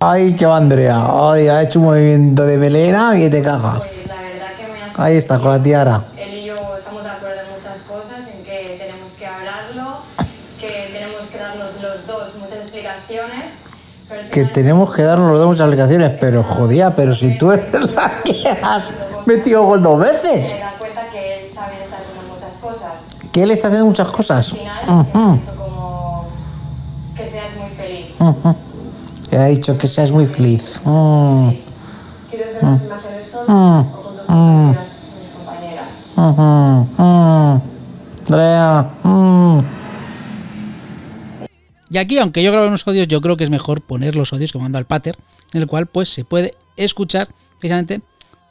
[0.00, 1.04] Ay, qué va Andrea.
[1.10, 4.04] Ay, ha hecho un movimiento de melena que te cagas.
[4.06, 6.04] La verdad que me ha Ahí está, con la tiara.
[6.16, 9.96] Él y yo estamos de acuerdo en muchas cosas, en que tenemos que hablarlo,
[10.60, 13.54] que tenemos que darnos los dos muchas explicaciones.
[14.08, 17.72] Pero Que tenemos que darnos los dos muchas aplicaciones, pero jodía, pero si tú eres
[17.92, 18.92] la que has
[19.26, 20.46] metido gol dos veces.
[20.46, 22.92] se da cuenta que él también está haciendo muchas cosas.
[23.32, 24.52] Que él está haciendo muchas cosas.
[24.52, 25.02] Al final, ha
[25.34, 26.28] dicho como
[27.16, 28.06] que seas muy feliz.
[28.20, 28.54] ujú.
[28.54, 28.67] Que
[29.36, 30.80] le ha dicho que seas muy feliz.
[30.84, 31.50] Mm,
[32.30, 34.78] ¿Quieres ver las imágenes solas Mm, o con tus compañeras,
[35.20, 35.88] mis compañeras?
[38.26, 38.90] Andrea.
[39.02, 39.60] mm.
[41.90, 44.52] Y aquí, aunque yo grabe unos audios, yo creo que es mejor poner los audios
[44.52, 45.16] que manda al pater,
[45.54, 48.02] en el cual pues se puede escuchar precisamente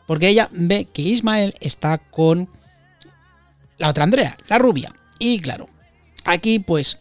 [0.08, 2.48] porque ella ve que Ismael está con
[3.78, 4.92] la otra Andrea, la rubia.
[5.20, 5.68] Y claro,
[6.26, 6.98] aquí pues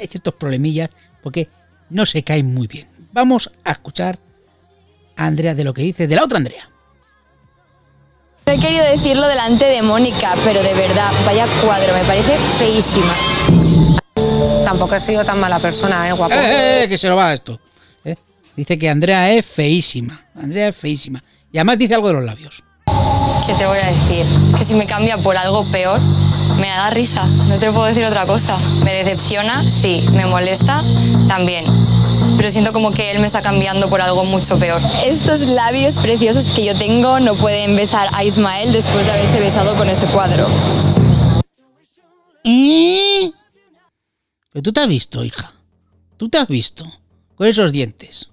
[0.00, 0.88] hay ciertos problemillas
[1.22, 1.48] porque
[1.92, 2.88] no se caen muy bien.
[3.12, 4.18] Vamos a escuchar
[5.16, 6.68] a Andrea de lo que dice de la otra Andrea.
[8.46, 13.14] No he querido decirlo delante de Mónica, pero de verdad, vaya cuadro, me parece feísima.
[14.64, 16.34] Tampoco he sido tan mala persona, ¿eh, guapo?
[16.34, 17.60] ¡Eh, eh, eh, que se lo va esto!
[18.04, 18.16] ¿eh?
[18.56, 20.26] Dice que Andrea es feísima.
[20.34, 21.22] Andrea es feísima.
[21.52, 22.64] Y además dice algo de los labios.
[23.46, 24.26] ¿Qué te voy a decir?
[24.56, 26.00] Que si me cambia por algo peor,
[26.60, 27.26] me da risa.
[27.48, 28.58] No te puedo decir otra cosa.
[28.84, 30.04] Me decepciona, sí.
[30.12, 30.82] Me molesta,
[31.28, 31.64] también.
[32.36, 34.80] Pero siento como que él me está cambiando por algo mucho peor.
[35.04, 39.76] Estos labios preciosos que yo tengo no pueden besar a Ismael después de haberse besado
[39.76, 40.46] con ese cuadro.
[42.44, 43.30] ¿Eh?
[44.52, 45.52] Pero tú te has visto, hija.
[46.16, 46.84] Tú te has visto.
[47.34, 48.30] Con esos dientes.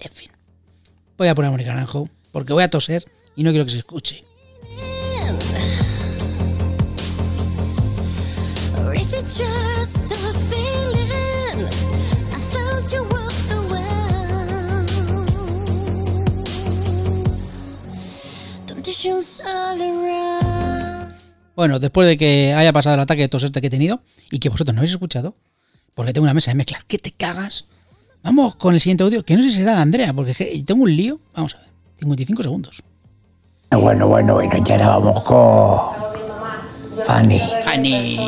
[0.00, 0.30] En fin.
[1.16, 3.04] Voy a poner a Mónica Naranjo porque voy a toser
[3.36, 4.24] y no quiero que se escuche.
[21.56, 24.38] Bueno, después de que haya pasado el ataque de tos este que he tenido y
[24.38, 25.36] que vosotros no habéis escuchado,
[25.94, 27.66] porque tengo una mesa de mezclas que te cagas,
[28.22, 30.34] vamos con el siguiente audio, que no sé si será de Andrea, porque
[30.66, 31.20] tengo un lío.
[31.34, 31.68] Vamos a ver,
[32.00, 32.82] 55 segundos.
[33.70, 37.40] Bueno, bueno, bueno, ya ahora vamos con Fanny.
[37.62, 38.18] Fanny,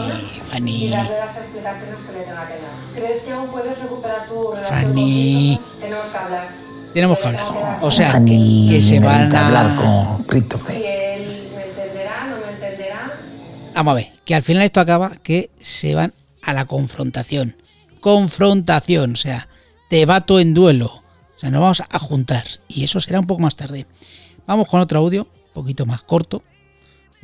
[0.56, 2.70] Fanny, darle las explicaciones que le tenga que dar.
[2.96, 5.60] ¿Crees que aún puedes recuperar tu relación Fanny.
[5.60, 6.48] con Tenemos que hablar.
[6.94, 7.78] Tenemos que hablar.
[7.82, 9.76] O sea, Fanny, que se van necesita hablar a...
[9.76, 10.76] con Si Christopher.
[10.76, 13.12] él me entenderá, no me entenderá.
[13.74, 17.56] Vamos a ver, que al final esto acaba que se van a la confrontación.
[18.00, 19.48] Confrontación, o sea,
[19.90, 20.86] te bato en duelo.
[21.36, 22.44] O sea, nos vamos a juntar.
[22.66, 23.86] Y eso será un poco más tarde.
[24.46, 26.42] Vamos con otro audio, un poquito más corto.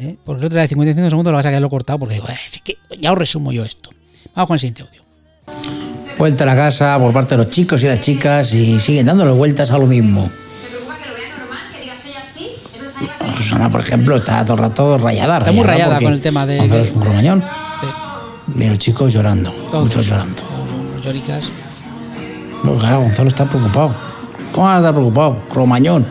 [0.02, 0.16] ¿Eh?
[0.24, 2.60] Porque el otro de 55 segundos lo vas a quedarlo cortado porque digo, "Eh, es
[2.62, 3.90] que ya os resumo yo esto.
[4.34, 5.02] Vamos con el siguiente audio.
[6.18, 9.32] Vuelta a la casa por parte de los chicos y las chicas y siguen dándole
[9.32, 10.30] vueltas a lo mismo.
[12.20, 12.48] Así,
[13.20, 15.38] vas Susana, por ejemplo, está todo el rato rayada.
[15.38, 17.44] Está muy rayada con el tema de- Gonzalo es un cromañón.
[17.80, 18.62] Sí.
[18.62, 19.84] Y los chicos llorando, Todos.
[19.84, 20.42] muchos llorando.
[20.94, 21.44] Los lloricas.
[22.62, 23.94] No, claro, Gonzalo está preocupado.
[24.52, 25.38] ¿Cómo va a estar preocupado?
[25.50, 26.06] Cromañón.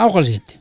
[0.00, 0.58] Vamos con el siguiente.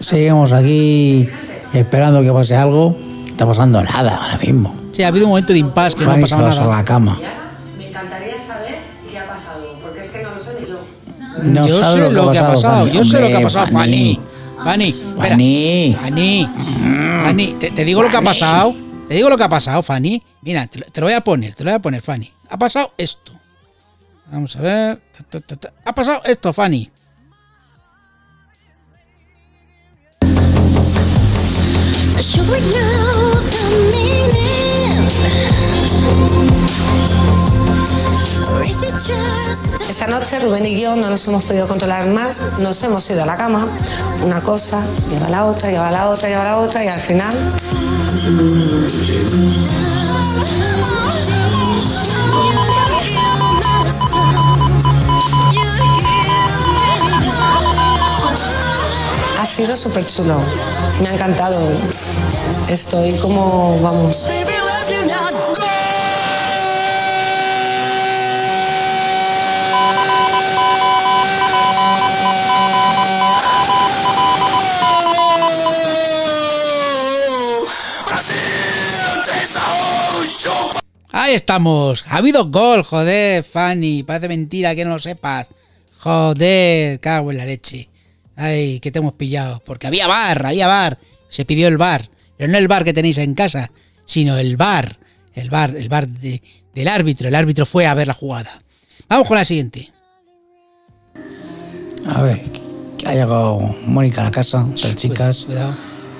[0.00, 1.28] Seguimos aquí
[1.74, 2.96] esperando que pase algo.
[2.98, 4.74] No está pasando nada ahora mismo.
[4.92, 6.84] Sí, ha habido un momento de impasse que no ha Fanny se pasado a la
[6.86, 7.20] cama.
[7.76, 8.78] Me encantaría saber
[9.10, 10.80] qué ha pasado, porque es que no lo sé ni yo.
[11.42, 12.92] No yo sabe sé lo que ha pasado, Fanny.
[12.96, 14.20] yo sé lo que ha pasado, Fanny.
[14.64, 15.28] Fanny, espera.
[15.28, 15.96] Fanny.
[16.00, 16.48] Fanny,
[17.24, 18.74] Fanny, te, te digo lo que ha pasado.
[19.06, 20.22] Te digo lo que ha pasado, Fanny.
[20.40, 22.32] Mira, te, lo- te lo voy a poner, te lo voy a poner, Fanny.
[22.48, 23.32] Ha pasado esto.
[24.32, 24.98] Vamos a ver.
[25.16, 25.72] Ta, ta, ta, ta.
[25.84, 26.90] Ha pasado esto, Fanny.
[39.88, 43.26] Esta noche Rubén y yo no nos hemos podido controlar más, nos hemos ido a
[43.26, 43.68] la cama,
[44.24, 46.98] una cosa lleva a la otra, lleva a la otra, lleva la otra y al
[46.98, 47.32] final
[59.38, 60.40] ha sido súper chulo.
[61.00, 61.60] Me ha encantado.
[62.68, 64.28] Estoy como, vamos,
[81.10, 82.04] Ahí estamos.
[82.08, 84.02] Ha habido gol, joder, Fanny.
[84.02, 85.46] Parece mentira que no lo sepas.
[85.98, 87.88] Joder, cago en la leche.
[88.38, 89.60] Ay, que te hemos pillado.
[89.66, 90.98] Porque había bar, había bar.
[91.28, 92.08] Se pidió el bar.
[92.36, 93.70] Pero no el bar que tenéis en casa,
[94.06, 94.98] sino el bar.
[95.34, 96.40] El bar, el bar de-
[96.74, 97.28] del árbitro.
[97.28, 98.60] El árbitro fue a ver la jugada.
[99.08, 99.90] Vamos con la siguiente.
[102.06, 102.42] A ver,
[102.96, 105.44] que ha llegado Mónica a la casa, las chicas.
[105.44, 105.74] Cuidado.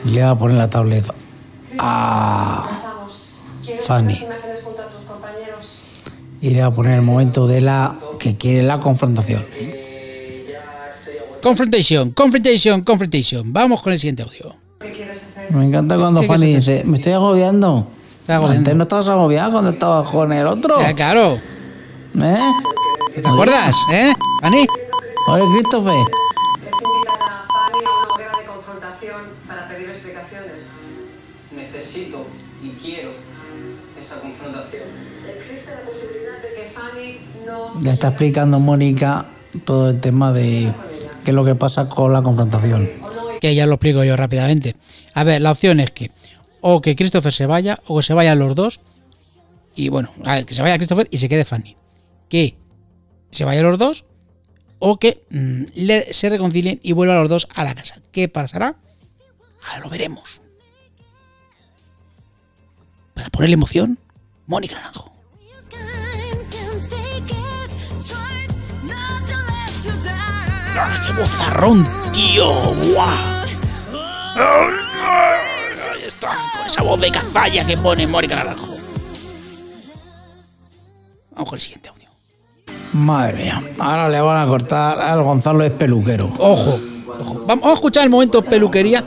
[0.04, 1.04] Le va a poner la tablet
[1.78, 2.68] a
[3.82, 4.18] Fanny.
[6.40, 9.44] Y le va a poner el momento de la que quiere la confrontación.
[11.42, 13.52] Confrontation, confrontation, confrontation.
[13.52, 14.54] Vamos con el siguiente audio.
[15.50, 17.86] Me encanta cuando ¿Qué Fanny dice, me estoy agobiando.
[18.26, 18.58] agobiando.
[18.58, 20.78] Antes no estabas agobiado cuando estabas con el otro.
[20.80, 21.38] Ya, claro.
[22.20, 22.38] ¿Eh?
[23.14, 24.66] ¿Te acuerdas, eh, Fanny?
[25.28, 25.94] Oye, Christopher.
[25.94, 30.80] es invitar a Fanny a una hoguera de confrontación para pedir explicaciones.
[31.54, 32.26] Necesito
[32.62, 33.10] y quiero
[34.00, 34.82] esa confrontación.
[35.38, 39.26] Existe la posibilidad de que Fanny no Le está explicando Mónica
[39.64, 40.70] todo el tema de
[41.28, 42.88] qué es lo que pasa con la confrontación.
[43.42, 44.76] que ya lo explico yo rápidamente.
[45.12, 46.10] A ver, la opción es que
[46.62, 48.80] o que Christopher se vaya o que se vayan los dos.
[49.74, 50.10] Y bueno,
[50.46, 51.76] que se vaya Christopher y se quede Fanny.
[52.30, 52.56] Que
[53.30, 54.06] se vayan los dos
[54.78, 55.64] o que mm,
[56.12, 58.00] se reconcilien y vuelvan los dos a la casa.
[58.10, 58.76] ¿Qué pasará?
[59.68, 60.40] Ahora lo veremos.
[63.12, 63.98] Para ponerle emoción,
[64.46, 65.12] Mónica Naranjo.
[70.80, 72.74] ¡Ah, ¡Qué bozarrón, tío!
[72.92, 73.38] ¡Guau!
[74.36, 78.74] Ahí está, con esa voz de cazalla que pone Mónica Naranjo.
[81.32, 82.08] Vamos con el siguiente audio.
[82.92, 86.32] Madre mía, ahora le van a cortar al Gonzalo es peluquero.
[86.38, 86.78] Ojo,
[87.20, 87.44] ojo.
[87.46, 89.04] Vamos a escuchar el momento peluquería.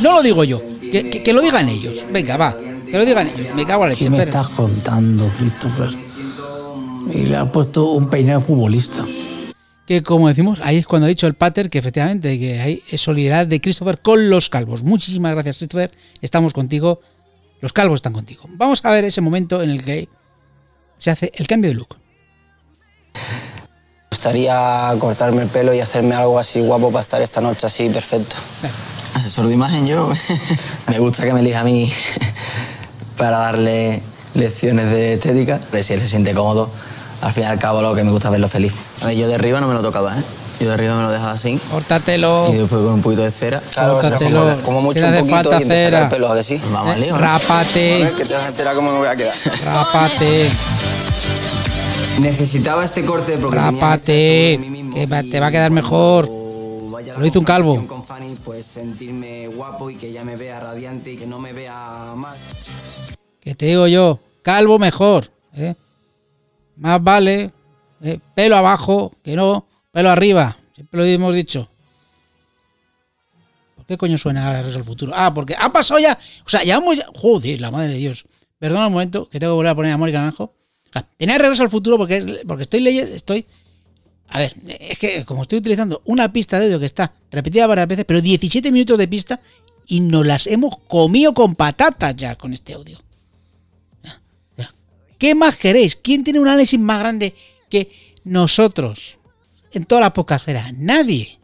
[0.00, 2.04] No lo digo yo, que, que- que lo digan ellos.
[2.10, 3.54] Venga, va, que lo digan ellos.
[3.54, 4.04] Me cago en la leche.
[4.04, 5.94] ¿Qué me estás contando, Christopher?
[7.12, 9.04] Y le ha puesto un peinado futbolista.
[9.86, 13.46] Que como decimos, ahí es cuando ha dicho el pater que efectivamente que hay solidaridad
[13.46, 14.82] de Christopher con los calvos.
[14.82, 15.90] Muchísimas gracias, Christopher.
[16.20, 17.00] Estamos contigo.
[17.60, 18.44] Los calvos están contigo.
[18.48, 20.08] Vamos a ver ese momento en el que
[20.98, 21.96] se hace el cambio de look.
[23.14, 23.20] Me
[24.16, 28.36] gustaría cortarme el pelo y hacerme algo así guapo para estar esta noche así perfecto.
[29.14, 30.12] Asesor de imagen yo.
[30.88, 31.92] me gusta que me elija a mí
[33.18, 34.00] para darle
[34.34, 35.60] lecciones de estética.
[35.70, 36.70] Pero si él se siente cómodo,
[37.22, 38.74] al fin y al cabo lo que me gusta es verlo feliz.
[39.02, 40.22] A ver, yo de arriba no me lo tocaba, ¿eh?
[40.60, 41.58] Yo de arriba me lo dejaba así.
[41.70, 42.48] Córtatelo.
[42.52, 43.60] Y después con un poquito de cera.
[43.72, 44.40] Claro, Córtatelo.
[44.40, 46.02] como, como mucho Que un poquito falta y cera.
[46.04, 46.60] el pelo, ¿a que sí?
[46.72, 47.16] Vamos al lío.
[47.18, 47.94] Rápate.
[47.94, 49.34] A ver, que te vas a enterar cómo me voy a quedar.
[49.64, 50.50] Rápate.
[52.20, 54.60] Necesitaba este corte porque Rápate.
[54.94, 56.28] Que va- te va a quedar mejor.
[57.18, 57.84] Lo hizo un calvo.
[57.86, 61.52] con Fanny, pues sentirme guapo y que ella me vea radiante y que no me
[61.52, 62.36] vea mal.
[63.40, 65.30] Que te digo yo, calvo mejor.
[65.56, 65.74] ¿eh?
[66.76, 67.50] Más vale
[68.02, 68.18] ¿eh?
[68.34, 70.56] pelo abajo que no pelo arriba.
[70.74, 71.68] Siempre lo hemos dicho.
[73.76, 75.12] ¿Por qué coño suena ahora al futuro?
[75.14, 76.18] Ah, porque ha pasado ya.
[76.46, 76.96] O sea, ya hemos.
[76.98, 78.24] ya- Joder, la madre de Dios.
[78.58, 80.54] Perdona un momento que tengo que volver a poner a Mónica Naranjo.
[81.16, 83.14] Tenía regreso al futuro porque, porque estoy leyendo.
[83.14, 83.46] Estoy.
[84.28, 87.88] A ver, es que como estoy utilizando una pista de audio que está repetida varias
[87.88, 89.40] veces, pero 17 minutos de pista
[89.86, 92.98] y nos las hemos comido con patatas ya con este audio.
[95.22, 95.94] ¿Qué más queréis?
[95.94, 97.32] ¿Quién tiene un análisis más grande
[97.70, 97.92] que
[98.24, 99.18] nosotros?
[99.70, 100.72] En toda la podcastera.
[100.72, 101.38] Nadie.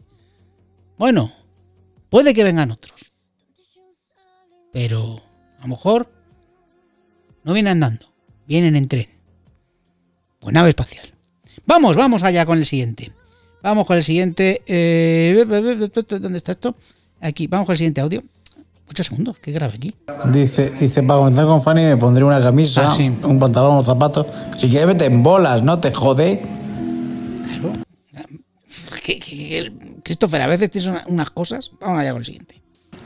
[0.97, 1.31] Bueno,
[2.09, 2.99] puede que vengan otros.
[4.73, 5.23] Pero
[5.59, 6.11] a lo mejor
[7.45, 8.13] no vienen andando,
[8.45, 9.07] vienen en tren.
[10.41, 11.13] O nave espacial.
[11.65, 13.13] Vamos, vamos allá con el siguiente.
[13.63, 14.61] Vamos con el siguiente.
[14.67, 15.45] eh,
[16.19, 16.75] ¿Dónde está esto?
[17.21, 18.23] Aquí, vamos con el siguiente audio.
[18.89, 19.95] Muchos segundos, que grave aquí.
[20.33, 23.09] Dice, dice, para comenzar con Fanny me pondré una camisa, Ah, sí.
[23.23, 24.25] un pantalón, unos zapatos.
[24.59, 26.41] Si quieres vete en bolas, no te jode.
[29.03, 29.71] Que- que- que-
[30.03, 31.71] Christopher, a veces tienes una- unas cosas.
[31.79, 32.61] Vamos allá con el siguiente.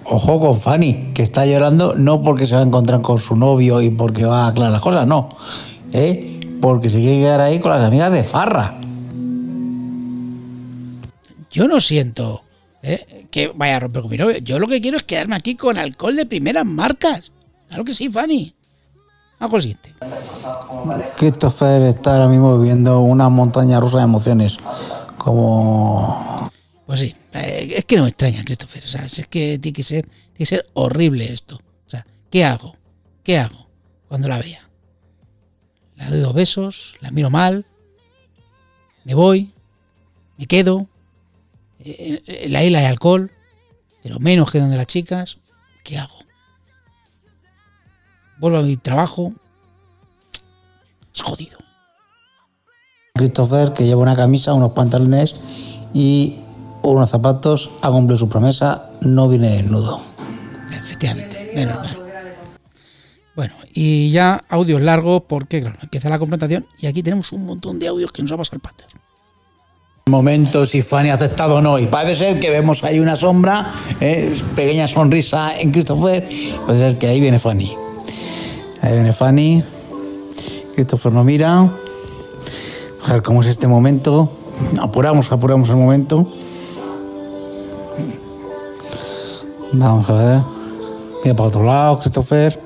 [0.06, 3.82] Ojo con Fanny, que está llorando no porque se va a encontrar con su novio
[3.82, 5.36] y porque va a aclarar las cosas, no.
[5.92, 6.40] ¿Eh?
[6.62, 8.76] Porque se quiere quedar ahí con las amigas de Farra.
[11.52, 12.44] Yo no siento
[12.84, 14.38] eh, que vaya a romper con mi novio.
[14.40, 17.32] Yo lo que quiero es quedarme aquí con alcohol de primeras marcas.
[17.70, 18.54] Claro que sí, Fanny.
[19.40, 19.94] Con el siguiente.
[21.18, 24.58] Christopher está ahora mismo viviendo una montaña rusa de emociones.
[25.18, 26.52] Como.
[26.86, 28.84] Pues sí, eh, es que no me extraña, Christopher.
[28.84, 31.60] O sea, es que tiene que ser, tiene que ser horrible esto.
[31.88, 32.76] O sea, ¿qué hago?
[33.24, 33.68] ¿Qué hago
[34.08, 34.70] cuando la vea?
[35.96, 37.66] La doy dos besos, la miro mal,
[39.06, 39.54] me voy,
[40.38, 40.88] me quedo.
[41.86, 43.32] Eh, En la isla hay alcohol,
[44.02, 45.38] pero menos que donde las chicas.
[45.84, 46.20] ¿Qué hago?
[48.38, 49.34] Vuelvo a mi trabajo.
[51.14, 51.58] Es jodido.
[53.16, 55.36] Christopher, que lleva una camisa, unos pantalones
[55.94, 56.40] y
[56.82, 60.02] unos zapatos, ha cumplido su promesa, no viene desnudo.
[60.72, 61.98] Efectivamente, menos mal.
[63.36, 67.80] Bueno, y ya audios largos porque, claro, empieza la confrontación y aquí tenemos un montón
[67.80, 68.88] de audios que nos ha pasado el pater.
[70.10, 71.80] Momento si Fanny ha aceptado o no.
[71.80, 76.28] Y parece ser que vemos ahí una sombra, eh, pequeña sonrisa en Christopher.
[76.68, 77.74] Parece ser que ahí viene Fanny.
[78.82, 79.64] Ahí viene Fanny.
[80.76, 81.72] Christopher no mira.
[83.06, 84.30] A ver cómo es este momento.
[84.82, 86.28] Apuramos, apuramos el momento.
[89.72, 90.42] Vamos a ver.
[91.24, 92.62] Mira para otro lado, Christopher.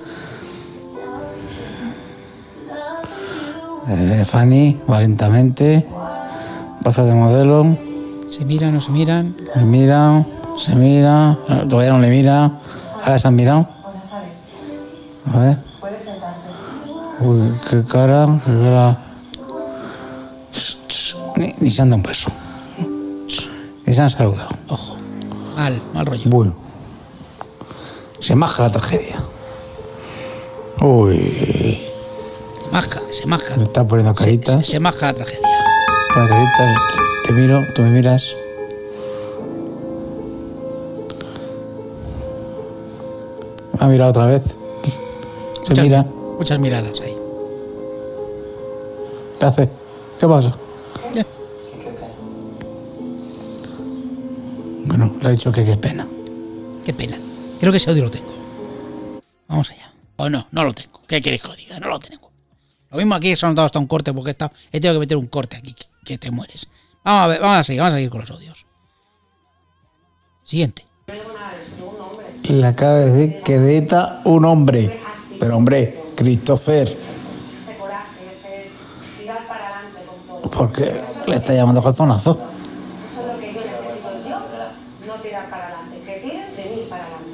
[3.85, 5.85] Ahí viene Fanny, valentamente.
[6.87, 7.77] Baja de modelo.
[8.29, 9.35] Se miran, no se miran.
[9.53, 10.25] Se mira,
[10.57, 11.37] se mira.
[11.67, 12.49] Todavía no le mira.
[13.03, 13.67] Ahora se han mirado.
[15.33, 15.57] A ver.
[17.19, 18.97] Uy, qué cara, qué cara.
[21.35, 22.31] Ni, ni se han dado un beso.
[23.85, 24.47] Ni se han saludado.
[24.69, 24.95] Ojo.
[25.57, 26.23] Mal, mal rollo.
[26.29, 26.53] Bueno.
[28.21, 29.21] Se maja la tragedia.
[30.79, 31.81] Uy.
[32.63, 33.57] Se masca, se masca.
[33.57, 34.65] Me está poniendo Se, caritas.
[34.65, 35.47] se- se masca la tragedia.
[37.25, 38.33] Te miro, tú me miras.
[43.79, 44.41] Me ha mirado otra vez.
[45.63, 46.03] Se Muchas- mira.
[46.37, 47.15] Muchas miradas ahí.
[49.39, 49.69] ¿Qué hace?
[50.19, 50.55] ¿Qué pasa?
[54.85, 56.07] Bueno, le ha dicho que qué pena.
[56.85, 57.17] Qué pena.
[57.59, 58.31] Creo que ese audio lo tengo.
[59.47, 59.91] Vamos allá.
[60.15, 61.01] O no, no lo tengo.
[61.07, 61.79] ¿Qué queréis que os diga?
[61.79, 62.31] No lo tengo.
[62.89, 65.17] Lo mismo aquí, se han dado hasta un corte porque estado- he tenido que meter
[65.17, 65.75] un corte aquí,
[66.07, 66.67] que, te mueres.
[67.03, 68.65] Vamos a ver, vamos a seguir, vamos a seguir con los audios.
[70.45, 70.85] Siguiente.
[72.43, 74.99] Y le acaba de decir que necesita un hombre.
[75.39, 78.71] Pero hombre, Christopher, Ese coraje, ese
[79.19, 80.49] tirar para adelante con todo.
[80.49, 82.39] porque le está llamando calzonazo.
[83.05, 84.39] Eso es lo que yo necesito yo,
[85.05, 87.27] no tirar para adelante, que tiren de mí para adelante.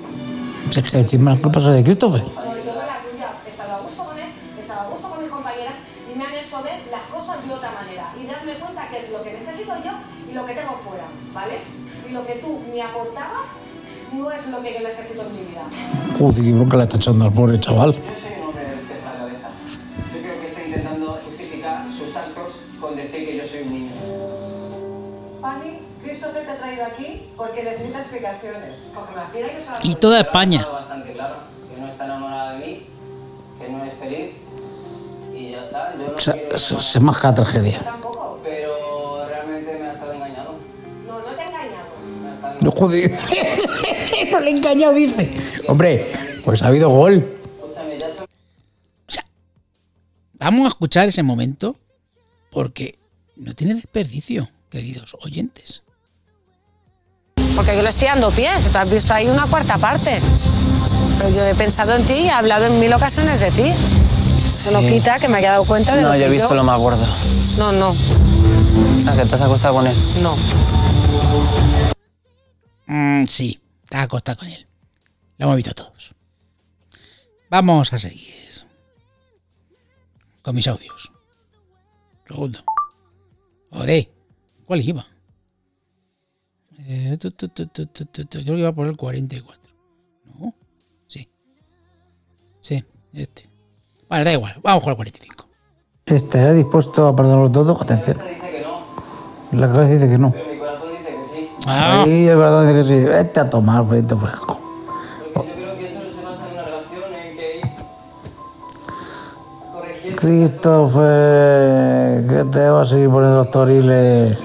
[0.72, 2.24] Si es que encima la culpa es de Christopher.
[2.24, 5.30] No, yo no la tuya, estaba a gusto con él, estaba a gusto con mis
[5.30, 5.76] compañeras
[6.12, 9.10] y me han hecho ver las cosas de otra manera y darme cuenta que es
[9.12, 9.92] lo que necesito yo
[10.30, 11.60] y lo que tengo fuera, ¿vale?
[12.08, 13.48] Y lo que tú me aportabas
[14.14, 15.64] no es lo que yo necesito en mi vida.
[16.20, 17.94] Joder, qué bronca le está echando al pobre chaval.
[17.94, 19.50] Yo soy un hombre de la cabeza.
[20.14, 22.48] Yo creo que está intentando justificar sus actos
[22.80, 23.92] con decir que yo soy un niño.
[25.42, 28.92] Fanny, Christopher te ha traído aquí porque necesita explicaciones.
[28.94, 30.68] Porque me quiera yo se la Y toda España.
[30.72, 31.36] Bastante claro
[31.74, 32.86] que no está enamorada de mí,
[33.60, 34.32] que no es feliz
[35.34, 35.94] y ya está.
[35.98, 37.80] Yo no Se, quiero se, se maja la tragedia.
[37.84, 39.80] tampoco, pero realmente
[42.64, 43.12] No, joder.
[44.32, 45.30] no le he engañado, dice.
[45.68, 46.12] Hombre,
[46.46, 47.38] pues ha habido gol.
[48.00, 48.26] Ya son...
[50.34, 51.76] Vamos a escuchar ese momento
[52.52, 52.98] porque
[53.36, 55.82] no tiene desperdicio, queridos oyentes.
[57.56, 60.20] Porque yo le estoy dando pie, tú has visto ahí una cuarta parte.
[61.20, 63.70] Pero yo he pensado en ti y he hablado en mil ocasiones de ti.
[64.72, 64.88] No Sí.
[64.88, 66.80] quita que me haya dado cuenta de No, lo yo que he visto lo más
[66.80, 67.06] gordo.
[67.58, 67.90] No, no,
[69.10, 69.96] ¿A que te has acostado con él?
[70.22, 70.36] no.
[72.86, 73.60] Mm, sí,
[73.92, 74.68] has acostado con él.
[75.38, 76.14] Lo hemos visto todos.
[77.50, 78.44] Vamos a seguir
[80.42, 81.12] con mis audios.
[82.28, 82.60] Segundo.
[83.72, 84.10] Joder,
[84.66, 85.08] ¿cuál iba?
[86.86, 89.74] Eh, creo que iba por el 44.
[90.40, 90.54] ¿No?
[91.08, 91.30] Sí.
[92.60, 93.50] Sí, este.
[94.10, 94.60] Vale, da igual.
[94.62, 95.48] Vamos con el 45.
[96.06, 97.82] ¿Estará dispuesto a perdonarlo todo?
[97.82, 98.20] Atención.
[99.52, 100.53] La cabeza dice que no.
[101.66, 102.04] Ah.
[102.06, 103.06] El corazón dice que sí.
[103.06, 104.60] Vete a tomar frito fresco.
[110.24, 114.38] Christopher, que te vas a seguir poniendo los toriles.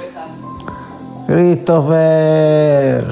[1.27, 3.07] Christopher.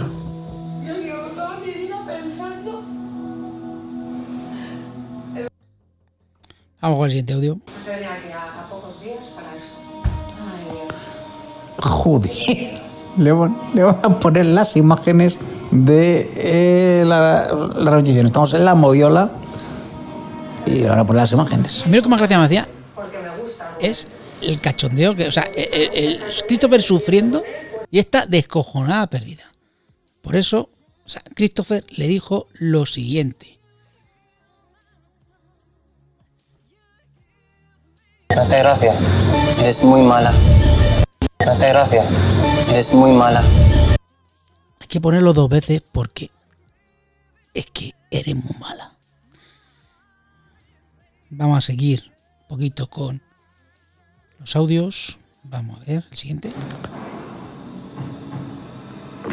[6.81, 7.59] Vamos con el siguiente audio.
[8.35, 9.77] A, a pocos días para eso.
[10.41, 10.95] Ay, Dios.
[11.85, 12.86] Joder.
[13.19, 15.39] Le van, le van a poner las imágenes
[15.71, 18.27] de eh, la, la repetición.
[18.27, 19.31] Estamos en la moviola
[20.67, 21.85] y le van a poner las imágenes.
[21.85, 22.69] A mí lo que más gracia me hacía
[23.81, 24.07] es
[24.43, 27.43] el cachondeo que, o sea, el, el- el Christopher sufriendo
[27.91, 29.45] y esta descojonada perdida.
[30.21, 30.69] Por eso,
[31.05, 33.59] o sea, Christopher le dijo lo siguiente.
[38.29, 38.93] Me hace gracia.
[39.61, 40.33] Eres muy mala.
[41.41, 42.05] Me hace gracia.
[42.68, 43.43] Eres muy mala.
[44.80, 46.30] Hay que ponerlo dos veces porque
[47.55, 48.93] es que eres muy mala.
[51.30, 52.12] Vamos a seguir
[52.43, 53.22] un poquito con
[54.39, 55.18] los audios.
[55.45, 56.51] Vamos a ver el siguiente.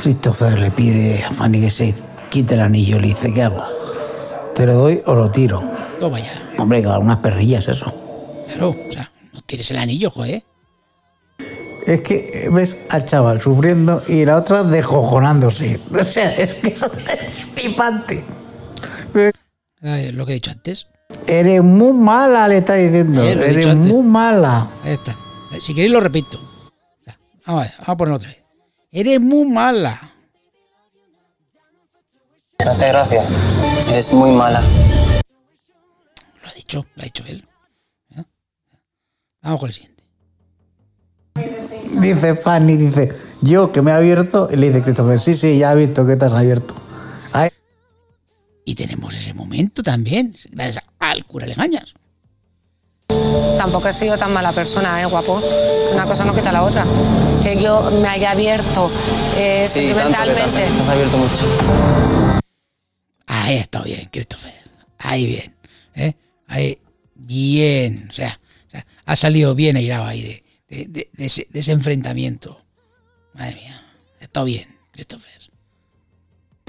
[0.02, 1.94] Christopher le pide a Fanny que se
[2.30, 3.00] quite el anillo.
[3.00, 3.64] Le dice, ¿qué hago?
[4.56, 5.64] ¿Te lo doy o lo tiro?
[6.00, 6.32] Toma ya.
[6.58, 7.94] Hombre, que unas perrillas eso.
[8.48, 10.44] Claro, o sea, no tires el anillo, joder.
[11.86, 15.80] Es que ves al chaval sufriendo y la otra descojonándose.
[15.92, 16.92] O sea, es que eso
[17.28, 18.24] es flipante.
[19.82, 20.88] Eh, lo que he dicho antes.
[21.28, 23.22] Eres muy mala, le está diciendo.
[23.24, 24.68] Eh, Eres muy mala.
[24.84, 25.12] Ahí está.
[25.52, 26.40] Eh, Si queréis lo repito.
[27.46, 28.44] Vamos a ver, vamos a ponerlo otra vez.
[28.92, 30.00] Eres muy mala.
[32.60, 33.24] Me hace gracia.
[33.90, 34.62] Eres muy mala.
[36.42, 37.46] Lo ha dicho, lo ha dicho él.
[38.10, 38.26] ¿Ya?
[39.42, 39.93] Vamos con el siguiente.
[41.36, 43.12] Dice Fanny, dice,
[43.42, 44.48] yo que me he abierto.
[44.52, 46.74] Y le dice Christopher, sí, sí, ya he visto que te has abierto.
[47.32, 47.50] Ay,
[48.66, 51.94] Y tenemos ese momento también, gracias al cura Legañas.
[53.58, 55.42] Tampoco he sido tan mala persona, ¿eh, guapo?
[55.94, 56.86] Una cosa no quita la otra.
[57.44, 58.90] Que yo me haya abierto
[59.38, 60.76] eh, Sí, tanto sentimentalmente.
[60.76, 62.42] te has abierto mucho.
[63.28, 64.54] Ahí está bien, Christopher.
[64.98, 65.56] Ahí bien.
[65.96, 66.14] ¿eh?
[66.48, 66.80] Ahí
[67.16, 68.08] bien.
[68.10, 70.43] O sea, o sea, ha salido bien airado ahí de,
[70.74, 72.60] de- de- de ese, de ese enfrentamiento.
[73.34, 73.82] Madre mía.
[74.20, 75.32] Estado bien, Christopher.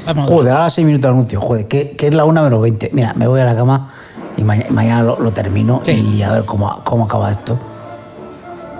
[0.07, 0.31] Vamos.
[0.31, 1.41] joder, ahora 6 minutos de anuncio.
[1.41, 2.91] Joder, que, que es la 1 menos 20.
[2.93, 3.91] Mira, me voy a la cama
[4.37, 7.59] y maña- mañana lo, lo termino y a ver cómo, cómo acaba esto.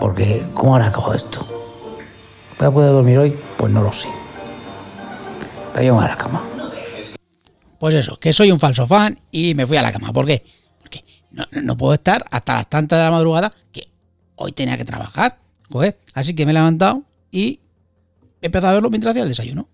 [0.01, 1.47] Porque, ¿cómo habrá acabado esto?
[2.59, 3.39] ¿Voy a poder dormir hoy?
[3.57, 4.09] Pues no lo sé.
[5.73, 6.43] Pero yo me voy a la cama.
[7.79, 10.13] Pues eso, que soy un falso fan y me fui a la cama.
[10.13, 10.45] ¿Por qué?
[10.81, 13.89] Porque no, no puedo estar hasta las tantas de la madrugada que
[14.37, 15.39] hoy tenía que trabajar.
[15.71, 15.97] Joder.
[16.15, 17.61] Así que me he levantado y
[18.43, 19.69] he empezado a verlo mientras hacía el desayuno.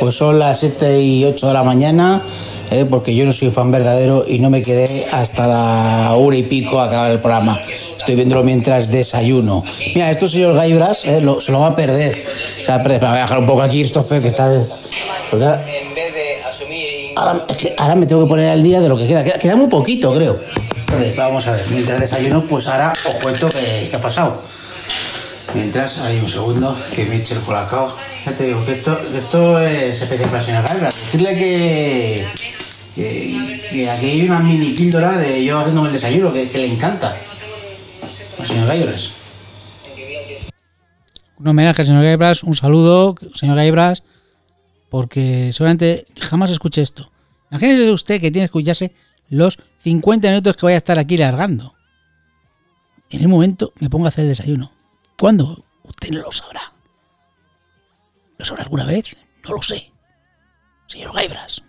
[0.00, 2.22] Pues son las 7 y 8 de la mañana,
[2.70, 6.44] eh, porque yo no soy fan verdadero y no me quedé hasta la hora y
[6.44, 7.58] pico a acabar el programa.
[7.98, 9.64] Estoy viéndolo mientras desayuno.
[9.94, 12.16] Mira, esto señor Gaibras eh, lo- se lo va a perder.
[12.16, 13.00] Se va a perder.
[13.00, 14.50] Pero voy a dejar un poco aquí, Christopher, que está...
[15.30, 16.86] porque ahora, En vez de asumir.
[17.16, 19.24] ahora- es que ahora me tengo que poner al día de lo que queda.
[19.24, 20.38] Queda, queda muy poquito, creo.
[20.88, 21.66] Entonces, vamos a ver.
[21.70, 24.42] Mientras desayuno, pues ahora os cuento qué, ha pasado.
[25.54, 27.94] Mientras, hay un segundo, que me eche el colacao.
[28.24, 30.94] Ya te digo que esto, esto es especial para señora Gaibras.
[30.94, 32.26] Decirle que,
[32.94, 37.14] que, que aquí hay una mini píldora de yo haciéndome el desayuno, que, le encanta.
[38.38, 39.10] La señora Gaibras.
[41.38, 44.04] Un homenaje al señor Gaibras, un saludo, señor Gaibras,
[44.88, 47.10] porque seguramente jamás escuche esto.
[47.50, 48.94] Imagínese usted que tiene que escucharse
[49.28, 51.74] los 50 minutos que voy a estar aquí largando.
[53.10, 54.70] En el momento me pongo a hacer el desayuno.
[55.18, 55.64] ¿Cuándo?
[55.84, 56.72] Usted no lo sabrá.
[58.36, 59.16] ¿Lo sabrá alguna vez?
[59.44, 59.90] No lo sé.
[60.86, 61.62] Señor Gaibras.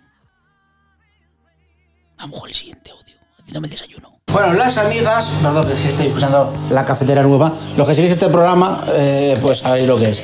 [2.18, 4.20] Vamos con el siguiente audio, haciéndome el desayuno.
[4.30, 7.52] Bueno, las amigas, perdón, que es que estoy escuchando la cafetera nueva.
[7.76, 10.22] Los que seguís este programa, eh, pues sabéis lo que es.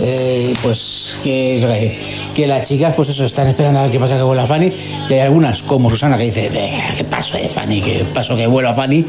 [0.00, 1.98] Eh, pues que,
[2.34, 4.72] que las chicas, pues eso, están esperando a ver qué pasa con la Fanny.
[5.08, 7.80] Y hay algunas, como Susana, que dice, "Venga, ¿qué paso de Fanny?
[7.80, 9.04] ¿Qué paso que vuelva Fanny?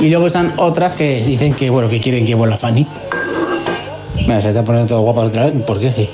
[0.00, 2.86] Y luego están otras que dicen que, bueno, que quieren que vuelva Fanny.
[4.26, 5.62] Se está poniendo todo guapa otra vez.
[5.62, 6.08] ¿Por qué?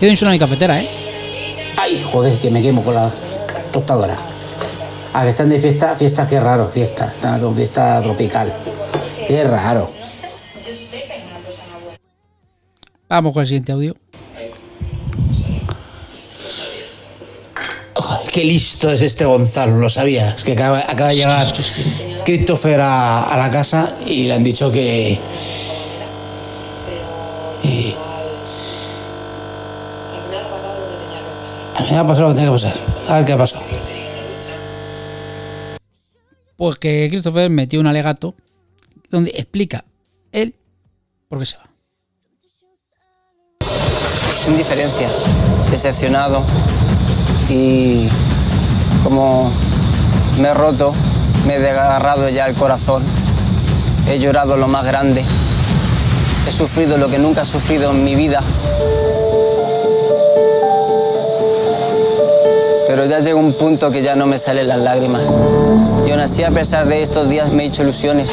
[0.00, 0.88] Bien suena mi cafetera, ¿eh?
[1.78, 3.10] Ay, joder, que me quemo con la
[3.72, 4.16] tostadora.
[5.14, 7.06] Ah, que están de fiesta, fiesta, qué raro, fiesta.
[7.06, 8.52] Están con fiesta tropical.
[9.26, 9.95] Qué raro.
[13.08, 13.96] Vamos con el siguiente audio.
[17.94, 20.42] Joder, qué listo es este Gonzalo, lo sabías.
[20.42, 21.54] Que acaba, acaba de llegar
[22.24, 25.18] Christopher a, a la casa y le han dicho que.
[27.62, 27.94] Y.
[31.76, 32.76] Al final ha pasado lo que tenía que pasar.
[33.08, 33.62] A ver qué ha pasado.
[36.56, 38.34] Pues que Christopher metió un alegato
[39.10, 39.84] donde explica
[40.32, 40.54] él
[41.28, 41.75] por qué se va.
[44.48, 45.08] Indiferencia,
[45.70, 46.42] decepcionado
[47.48, 48.08] y
[49.02, 49.50] como
[50.40, 50.92] me he roto,
[51.46, 53.02] me he desgarrado ya el corazón,
[54.08, 55.24] he llorado lo más grande,
[56.46, 58.40] he sufrido lo que nunca he sufrido en mi vida.
[62.88, 65.22] Pero ya llega un punto que ya no me salen las lágrimas.
[66.06, 68.30] Y aún así, a pesar de estos días, me he hecho ilusiones,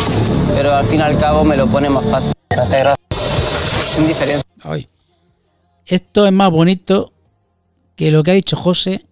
[0.56, 2.32] pero al fin y al cabo me lo pone más fácil.
[2.50, 2.96] Gracias.
[3.98, 4.44] Indiferencia.
[4.64, 4.88] Ay.
[5.86, 7.14] Esto es más bonito
[7.96, 9.06] que lo que ha dicho José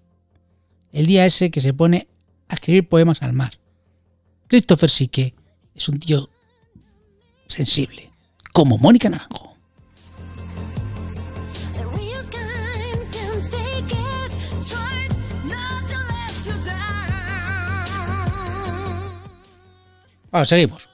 [0.91, 2.07] el día ese que se pone
[2.49, 3.59] a escribir poemas al mar.
[4.47, 5.33] Christopher sí que
[5.73, 6.29] es un tío
[7.47, 8.11] sensible,
[8.53, 9.55] como Mónica Naranjo.
[20.31, 20.90] Bueno, seguimos.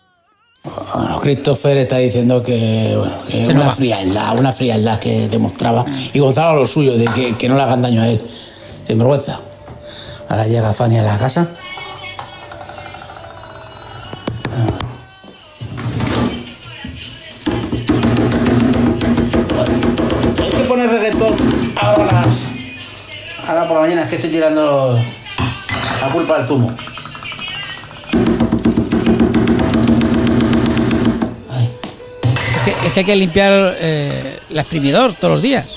[0.95, 3.75] Bueno, Christopher está diciendo que, bueno, que una va.
[3.75, 5.85] frialdad, una frialdad que demostraba.
[6.13, 8.21] Y Gonzalo lo suyo, de que, que no le hagan daño a él.
[8.85, 9.39] Sin vergüenza.
[10.29, 11.49] Ahora llega Fanny a la casa.
[20.41, 21.33] Hay que poner reggaetón
[21.75, 22.23] ahora,
[23.47, 24.97] ahora por la mañana, es que estoy tirando
[26.01, 26.75] la culpa del zumo.
[32.87, 35.75] Es que, hay que limpiar eh, el exprimidor todos los días.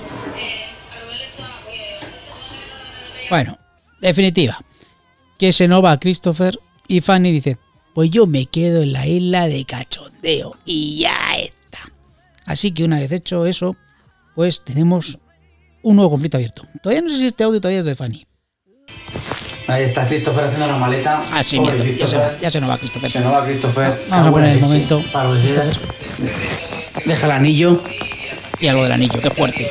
[3.29, 3.59] Bueno,
[4.01, 4.59] definitiva.
[5.39, 6.59] Que se no va Christopher
[6.89, 7.57] y Fanny dice,
[7.95, 11.91] pues yo me quedo en la isla de cachondeo y ya está.
[12.45, 13.77] Así que una vez hecho eso,
[14.35, 15.19] pues tenemos
[15.83, 16.65] un nuevo conflicto abierto.
[16.83, 18.27] Todavía no sé si este audio todavía es de Fanny.
[19.67, 21.23] Ahí está Christopher haciendo la maleta.
[21.33, 23.11] Ah, sí, Pobre ya, se, va- ya se nos va Christopher.
[23.11, 24.03] Se nos va Christopher.
[24.11, 25.03] Vamos a poner el momento.
[25.13, 25.31] Para.
[27.07, 27.83] Deja el anillo.
[28.61, 29.71] Y algo del anillo, qué fuerte.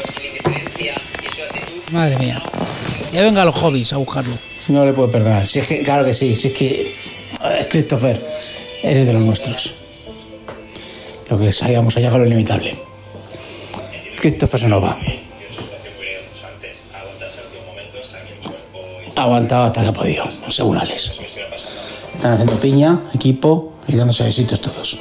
[1.92, 2.42] Madre mía.
[3.14, 4.34] Ya venga los hobbies a buscarlo.
[4.68, 5.48] No le puedo perdonar.
[5.48, 6.36] Si es que, claro que sí.
[6.36, 6.96] Si es que.
[7.44, 8.24] eh, Christopher,
[8.84, 9.74] eres de los nuestros.
[11.30, 12.76] Lo que sabíamos allá con lo inimitable.
[14.20, 15.00] Christopher se nos va.
[19.16, 21.12] Ha aguantado hasta que ha podido, según Alex.
[22.16, 24.98] Están haciendo piña, equipo y dándose besitos todos.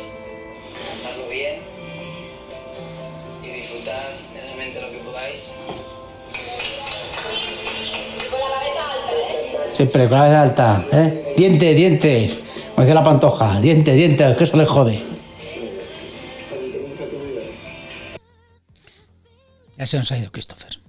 [9.79, 11.35] Siempre con la cabeza alta, ¿eh?
[11.37, 12.39] Dientes, dientes.
[12.75, 14.99] Como decía la pantoja, dientes, dientes, que eso le jode.
[19.77, 20.81] Ya se nos ha ido Christopher.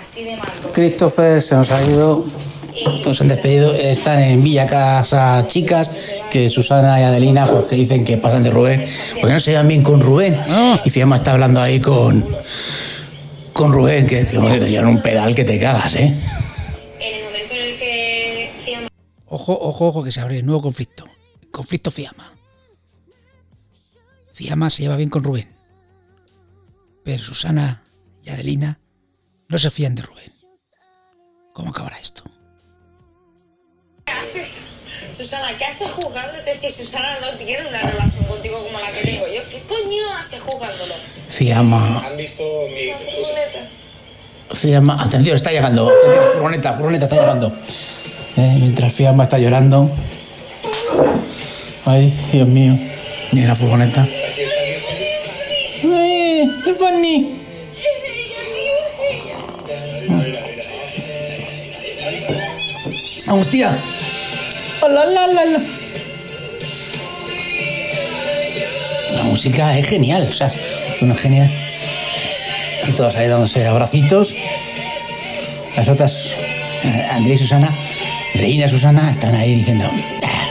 [0.00, 0.48] Así de mal.
[0.72, 2.24] Christopher se nos ha ido.
[3.04, 3.74] Nos han despedido.
[3.74, 5.90] Están en Villa Casa Chicas,
[6.30, 8.86] que Susana y Adelina, pues que dicen que pasan de Rubén,
[9.20, 10.38] porque no se llevan bien con Rubén.
[10.84, 12.24] Y Fiamma está hablando ahí con.
[13.52, 16.14] con Rubén, que, que bueno, te llevan un pedal que te cagas, ¿eh?
[19.30, 21.04] Ojo, ojo, ojo, que se abre el nuevo conflicto.
[21.50, 22.32] Conflicto Fiamma.
[24.32, 25.54] Fiamma se lleva bien con Rubén.
[27.04, 27.82] Pero Susana
[28.22, 28.80] y Adelina
[29.48, 30.32] no se fían de Rubén.
[31.52, 32.22] ¿Cómo acabará esto?
[34.04, 34.70] ¿Qué haces?
[35.10, 39.26] Susana, ¿qué haces juzgándote si Susana no tiene una relación contigo como la que tengo
[39.26, 39.42] yo?
[39.50, 40.94] ¿Qué coño haces juzgándolo?
[41.28, 42.06] Fiamma.
[42.06, 45.02] ¿Han visto mi Fiamma.
[45.02, 45.92] Atención, está llegando.
[46.32, 47.52] Furgoneta, furgoneta está llegando.
[48.38, 49.90] Eh, mientras Fiamma está llorando.
[51.84, 52.78] Ay, Dios mío.
[53.32, 54.06] Ni la furgoneta.
[55.82, 57.34] ¡El Fanny!
[63.26, 63.76] ¡Vamos, tía!
[64.82, 65.62] ¡Hola, la, la, la!
[69.16, 71.50] La música es genial, o sea, es una genial.
[72.86, 74.36] Y todos ahí dándose abracitos.
[75.76, 76.34] Las otras,
[76.84, 77.74] eh, Andrea y Susana,
[78.38, 79.84] Andreina y Susana, están ahí diciendo,
[80.22, 80.46] "Ah,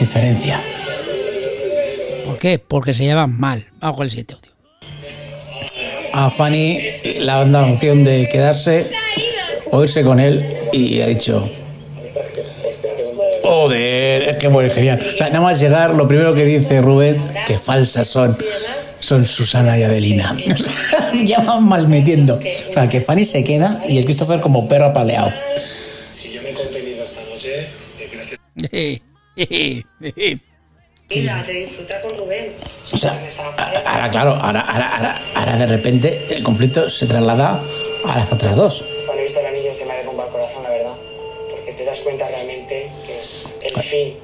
[0.00, 0.60] diferencia.
[2.26, 2.58] ¿Por qué?
[2.58, 3.64] Porque se llevan mal.
[3.78, 4.50] Vamos con el siguiente audio.
[6.14, 6.80] a Fanny
[7.20, 8.88] le han dado la opción de quedarse
[9.70, 11.48] o irse con él y ha dicho,
[13.44, 15.00] joder, es que muere genial.
[15.14, 18.36] O sea, nada más llegar, lo primero que dice Rubén, que falsas son,
[18.98, 20.36] son Susana y Adelina.
[20.52, 22.34] O sea, ya van mal metiendo.
[22.34, 25.30] O sea, que Fanny se queda y el Christopher como perro apaleado.
[31.14, 32.52] Mira, te disfruta con Rubén.
[32.92, 33.20] O sea,
[33.86, 37.62] ahora claro, ahora, ahora, ahora, ahora de repente el conflicto se traslada
[38.04, 38.84] a las otras dos.
[39.04, 40.96] Cuando he visto el anillo se me ha derrumbado el corazón, la verdad.
[41.50, 44.14] Porque te das cuenta realmente que es el fin.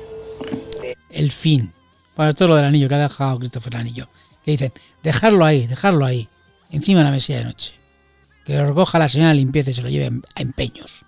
[1.11, 1.72] El fin.
[2.14, 4.09] Para todo lo del anillo que ha dejado Christopher el anillo.
[4.45, 4.72] Que dicen,
[5.03, 6.28] dejarlo ahí, dejarlo ahí.
[6.70, 7.72] Encima de la mesilla de noche.
[8.45, 11.05] Que lo recoja la señora de limpieza y se lo lleve a empeños.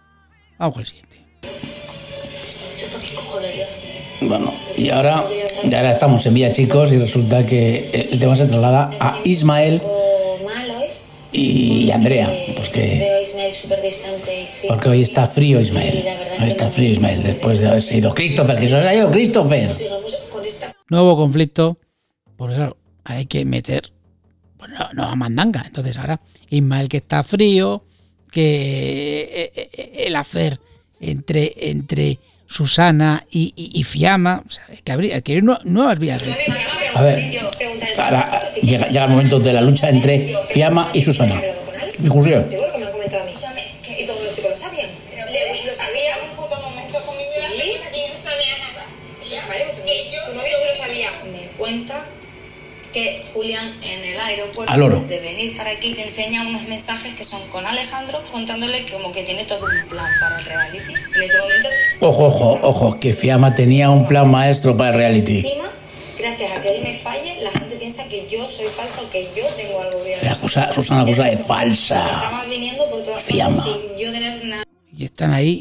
[0.59, 1.11] Vamos con el siguiente.
[4.23, 5.25] Bueno, y ahora,
[5.65, 9.81] y ahora estamos en Villa Chicos y resulta que el tema se traslada a Ismael
[11.33, 12.29] y Andrea.
[12.57, 13.23] Porque,
[14.69, 16.05] porque hoy está frío Ismael.
[16.41, 19.71] Hoy está frío Ismael después de haberse ido Christopher, que se ha ido Christopher.
[20.89, 21.79] Nuevo conflicto.
[22.37, 23.93] Porque claro, hay que meter
[24.57, 25.63] pues, no a mandanga.
[25.65, 27.85] Entonces ahora Ismael que está frío,
[28.31, 30.61] que eh, eh, eh, el hacer
[31.01, 32.19] entre, entre
[32.51, 36.21] Susana y, y- y Fiamma, o sea, que habría que ir nue- nuevas vías.
[36.95, 37.39] A ver,
[37.97, 41.41] ahora llega, llega el momento de la lucha entre Fiamma y Susana.
[41.99, 42.45] Discusión.
[42.49, 44.03] Que.
[44.03, 44.89] Y todos los chicos lo sabían.
[45.15, 48.85] Le- lo sabía un puto momento con mi vida que yo no sabía nada.
[49.49, 51.11] Vale, lo sabía.
[51.31, 52.05] Me cuenta
[52.93, 54.73] que Julián en el aeropuerto,
[55.09, 59.13] de venir para aquí, le enseña unos mensajes que son con Alejandro, contándole que como
[59.13, 60.93] que tiene todo un plan para el reality.
[61.17, 61.69] En ese momento,
[62.01, 65.37] Ojo, ojo, ojo, que Fiamma tenía un plan maestro para el reality.
[65.37, 65.65] encima,
[66.19, 69.23] gracias a que él me falle, la gente piensa que yo soy falsa o que
[69.37, 70.19] yo tengo algo bien.
[70.23, 72.05] Le acusa, Susana acusa de falsa.
[72.05, 73.57] Estaba viniendo por todas Fiamma.
[73.65, 74.65] partes sin yo tener nada.
[74.97, 75.61] Y están ahí.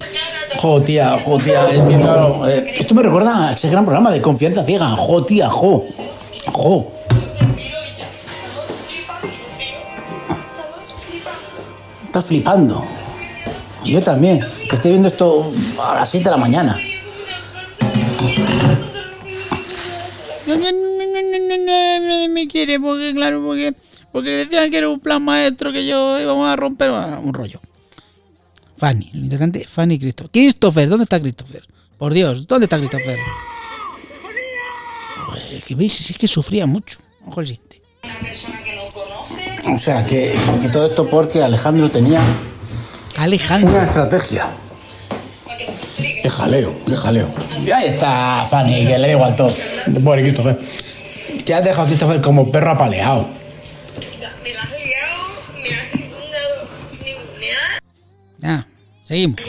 [0.58, 4.10] Jo, tía, jo, tía, es que claro, eh, esto me recuerda a ese gran programa
[4.12, 4.88] de confianza ciega.
[4.98, 5.86] Jo, tía, jo.
[6.52, 6.92] Jo.
[12.10, 12.84] Está flipando.
[13.84, 16.76] Y yo también, que estoy viendo esto a las 7 de la mañana.
[22.32, 23.76] Me quiere porque, claro, porque,
[24.12, 27.62] porque decían que era un plan maestro que yo íbamos a romper un rollo.
[28.76, 30.32] Fanny, lo interesante, Fanny y Christopher.
[30.32, 31.68] Christopher, ¿dónde está Christopher?
[32.00, 33.20] Por Dios, ¿dónde está Christopher?
[35.28, 36.98] Joder, que veis, es que sufría mucho.
[37.28, 37.84] Ojo el siguiente.
[39.74, 42.22] O sea, que, que todo esto porque Alejandro tenía
[43.18, 43.70] Alejandro.
[43.70, 44.48] una estrategia.
[45.98, 47.28] Qué jaleo, qué jaleo.
[47.66, 49.54] Y ahí está Fanny, que le da igual todo.
[50.04, 50.58] Pobre Christopher.
[51.46, 53.28] Que has dejado a Christopher como perro apaleado.
[58.44, 58.66] Ah,
[59.04, 59.42] seguimos.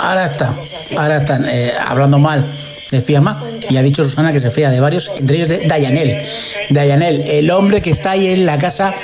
[0.00, 0.54] Ahora está,
[0.96, 2.44] ahora están eh, hablando mal
[2.90, 6.22] de Fiamma y ha dicho Susana que se fría de varios, entre ellos de Dayanel.
[6.70, 8.94] Dayanel, el hombre que está ahí en la casa,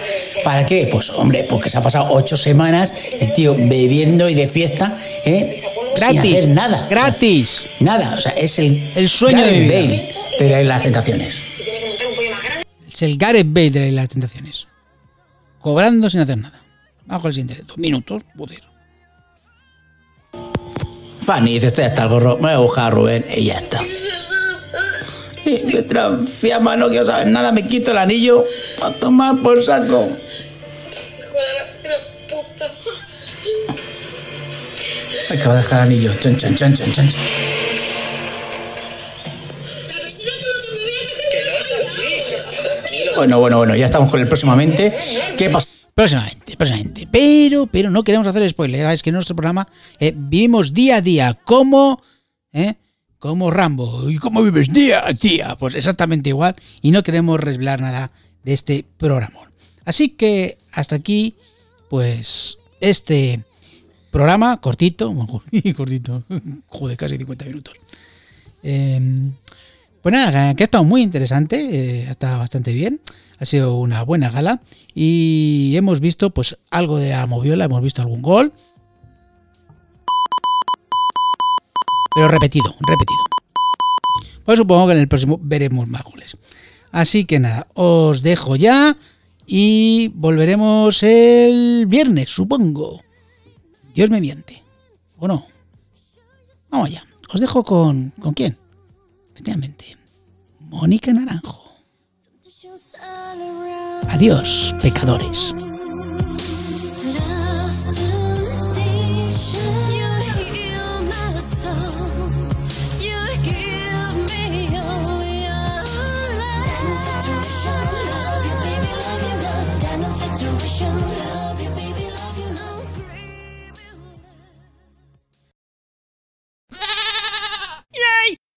[0.42, 0.88] ¿para qué?
[0.90, 5.58] Pues hombre, porque se ha pasado ocho semanas el tío bebiendo y de fiesta, ¿eh?
[5.96, 6.86] Sin Gratis, hacer nada.
[6.90, 7.62] Gratis.
[7.80, 10.02] Nada, o sea, es el, El sueño de Gareth vida.
[10.40, 11.42] Bale de las tentaciones.
[12.92, 14.66] Es el Gareth Bale de las tentaciones.
[15.60, 16.60] Cobrando sin hacer nada.
[17.06, 17.62] Bajo el siguiente.
[17.66, 18.73] Dos minutos, joder.
[21.24, 23.80] Fanny dice, estoy hasta el gorro, me voy a buscar a Rubén y ya está.
[25.46, 28.44] Y mientras Fiamma no quiero saber nada, me quito el anillo
[28.82, 30.08] a tomar por saco.
[35.30, 36.14] Acaba de dejar anillo.
[36.20, 37.08] Chan, chan, chan, chan, chan.
[43.16, 44.94] Bueno, bueno, bueno, ya estamos con el próximamente.
[45.36, 45.73] ¿Qué pasa?
[45.94, 47.08] Próximamente, próximamente.
[47.10, 48.78] Pero, pero no queremos hacer spoilers.
[48.78, 49.68] Ya sabéis que en nuestro programa
[50.00, 52.02] eh, vivimos día a día como,
[52.52, 52.74] eh,
[53.20, 54.10] Rambo.
[54.10, 55.56] ¿Y cómo vives día a día?
[55.56, 56.56] Pues exactamente igual.
[56.82, 58.10] Y no queremos revelar nada
[58.42, 59.38] de este programa.
[59.84, 61.36] Así que hasta aquí,
[61.88, 63.44] pues, este
[64.10, 65.14] programa cortito.
[65.76, 66.24] cortito.
[66.66, 67.74] Joder, casi 50 minutos.
[68.64, 69.30] Eh,
[70.04, 73.00] pues nada, que ha estado muy interesante, eh, ha estado bastante bien,
[73.38, 74.60] ha sido una buena gala
[74.94, 78.52] y hemos visto pues algo de la moviola, hemos visto algún gol,
[82.14, 83.18] pero repetido, repetido.
[84.44, 86.36] Pues supongo que en el próximo veremos más goles.
[86.92, 88.98] Así que nada, os dejo ya
[89.46, 93.00] y volveremos el viernes, supongo.
[93.94, 94.62] Dios mediante.
[95.18, 95.46] ¿O no?
[96.68, 97.06] Vamos allá.
[97.32, 98.10] Os dejo con...
[98.20, 98.58] ¿Con quién?
[99.34, 99.96] Efectivamente.
[100.60, 101.60] Mónica Naranjo.
[104.08, 105.52] Adiós, pecadores.